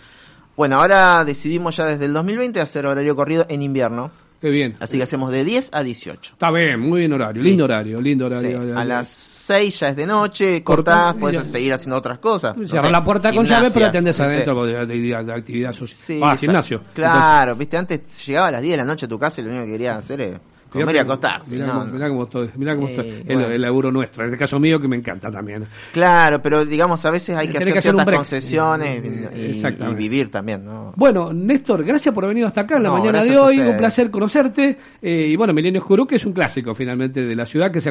Bueno, 0.56 0.76
ahora 0.76 1.24
decidimos 1.24 1.76
ya 1.76 1.86
desde 1.86 2.06
el 2.06 2.12
2020 2.12 2.60
hacer 2.60 2.86
horario 2.86 3.14
corrido 3.14 3.46
en 3.48 3.62
invierno. 3.62 4.10
Qué 4.40 4.48
bien. 4.48 4.74
Así 4.80 4.96
que 4.96 5.02
hacemos 5.02 5.30
de 5.30 5.44
10 5.44 5.70
a 5.74 5.82
18. 5.82 6.32
Está 6.32 6.50
bien, 6.50 6.80
muy 6.80 7.00
bien 7.00 7.12
horario, 7.12 7.42
lindo 7.42 7.64
horario, 7.64 8.00
lindo 8.00 8.24
horario. 8.24 8.62
Sí. 8.62 8.70
A 8.74 8.84
las 8.86 9.08
6 9.08 9.80
ya 9.80 9.88
es 9.90 9.96
de 9.96 10.06
noche, 10.06 10.64
cortás, 10.64 11.14
puedes 11.14 11.46
seguir 11.46 11.74
haciendo 11.74 11.96
otras 11.96 12.18
cosas. 12.18 12.56
Cerrar 12.66 12.90
la 12.90 13.04
puerta 13.04 13.32
con 13.34 13.44
llave, 13.44 13.68
pero 13.72 13.86
atendés 13.86 14.18
adentro 14.18 14.64
de, 14.64 15.14
actividad 15.14 15.72
social. 15.74 15.96
Sí, 15.96 16.20
ah, 16.22 16.36
gimnasio. 16.38 16.80
Claro, 16.94 17.54
viste, 17.54 17.76
antes 17.76 18.26
llegaba 18.26 18.48
a 18.48 18.52
las 18.52 18.62
10 18.62 18.72
de 18.72 18.76
la 18.78 18.84
noche 18.84 19.04
a 19.04 19.08
tu 19.10 19.18
casa 19.18 19.42
y 19.42 19.44
lo 19.44 19.50
único 19.50 19.66
que 19.66 19.72
quería 19.72 19.96
hacer 19.96 20.20
es 20.22 20.40
comer 20.70 20.96
y 20.96 20.98
acostarse. 20.98 21.50
Mirá, 21.50 21.66
no, 21.66 21.86
mirá 21.86 22.08
cómo 22.08 22.24
estoy, 22.24 22.50
mirá 22.56 22.74
cómo 22.74 22.88
estoy. 22.88 23.08
Eh, 23.08 23.24
el, 23.28 23.40
el, 23.40 23.60
laburo 23.60 23.90
nuestro, 23.90 24.24
en 24.24 24.30
este 24.30 24.38
caso 24.38 24.58
mío 24.58 24.80
que 24.80 24.88
me 24.88 24.96
encanta 24.96 25.30
también. 25.30 25.66
Claro, 25.92 26.40
pero 26.40 26.64
digamos 26.64 27.04
a 27.04 27.10
veces 27.10 27.36
hay 27.36 27.48
que 27.48 27.58
hacer, 27.58 27.72
que 27.72 27.78
hacer 27.78 27.94
ciertas 27.94 28.16
concesiones 28.16 29.02
y, 29.04 29.64
y, 29.64 29.94
vivir 29.94 30.30
también. 30.30 30.64
¿no? 30.64 30.92
Bueno, 30.96 31.32
Néstor, 31.32 31.84
gracias 31.84 32.14
por 32.14 32.24
haber 32.24 32.34
venido 32.34 32.48
hasta 32.48 32.62
acá 32.62 32.76
en 32.76 32.84
la 32.84 32.92
mañana 32.92 33.24
de 33.24 33.36
hoy, 33.36 33.58
un 33.60 33.76
placer 33.76 34.10
conocerte. 34.10 34.76
Eh, 35.02 35.26
y 35.28 35.36
bueno, 35.36 35.52
Milenio 35.52 35.80
Oscuro, 35.80 36.06
que 36.06 36.16
es 36.16 36.24
un 36.24 36.32
clásico 36.32 36.74
finalmente 36.74 37.22
de 37.22 37.34
la 37.34 37.46
ciudad 37.46 37.70
que 37.70 37.80
se 37.80 37.88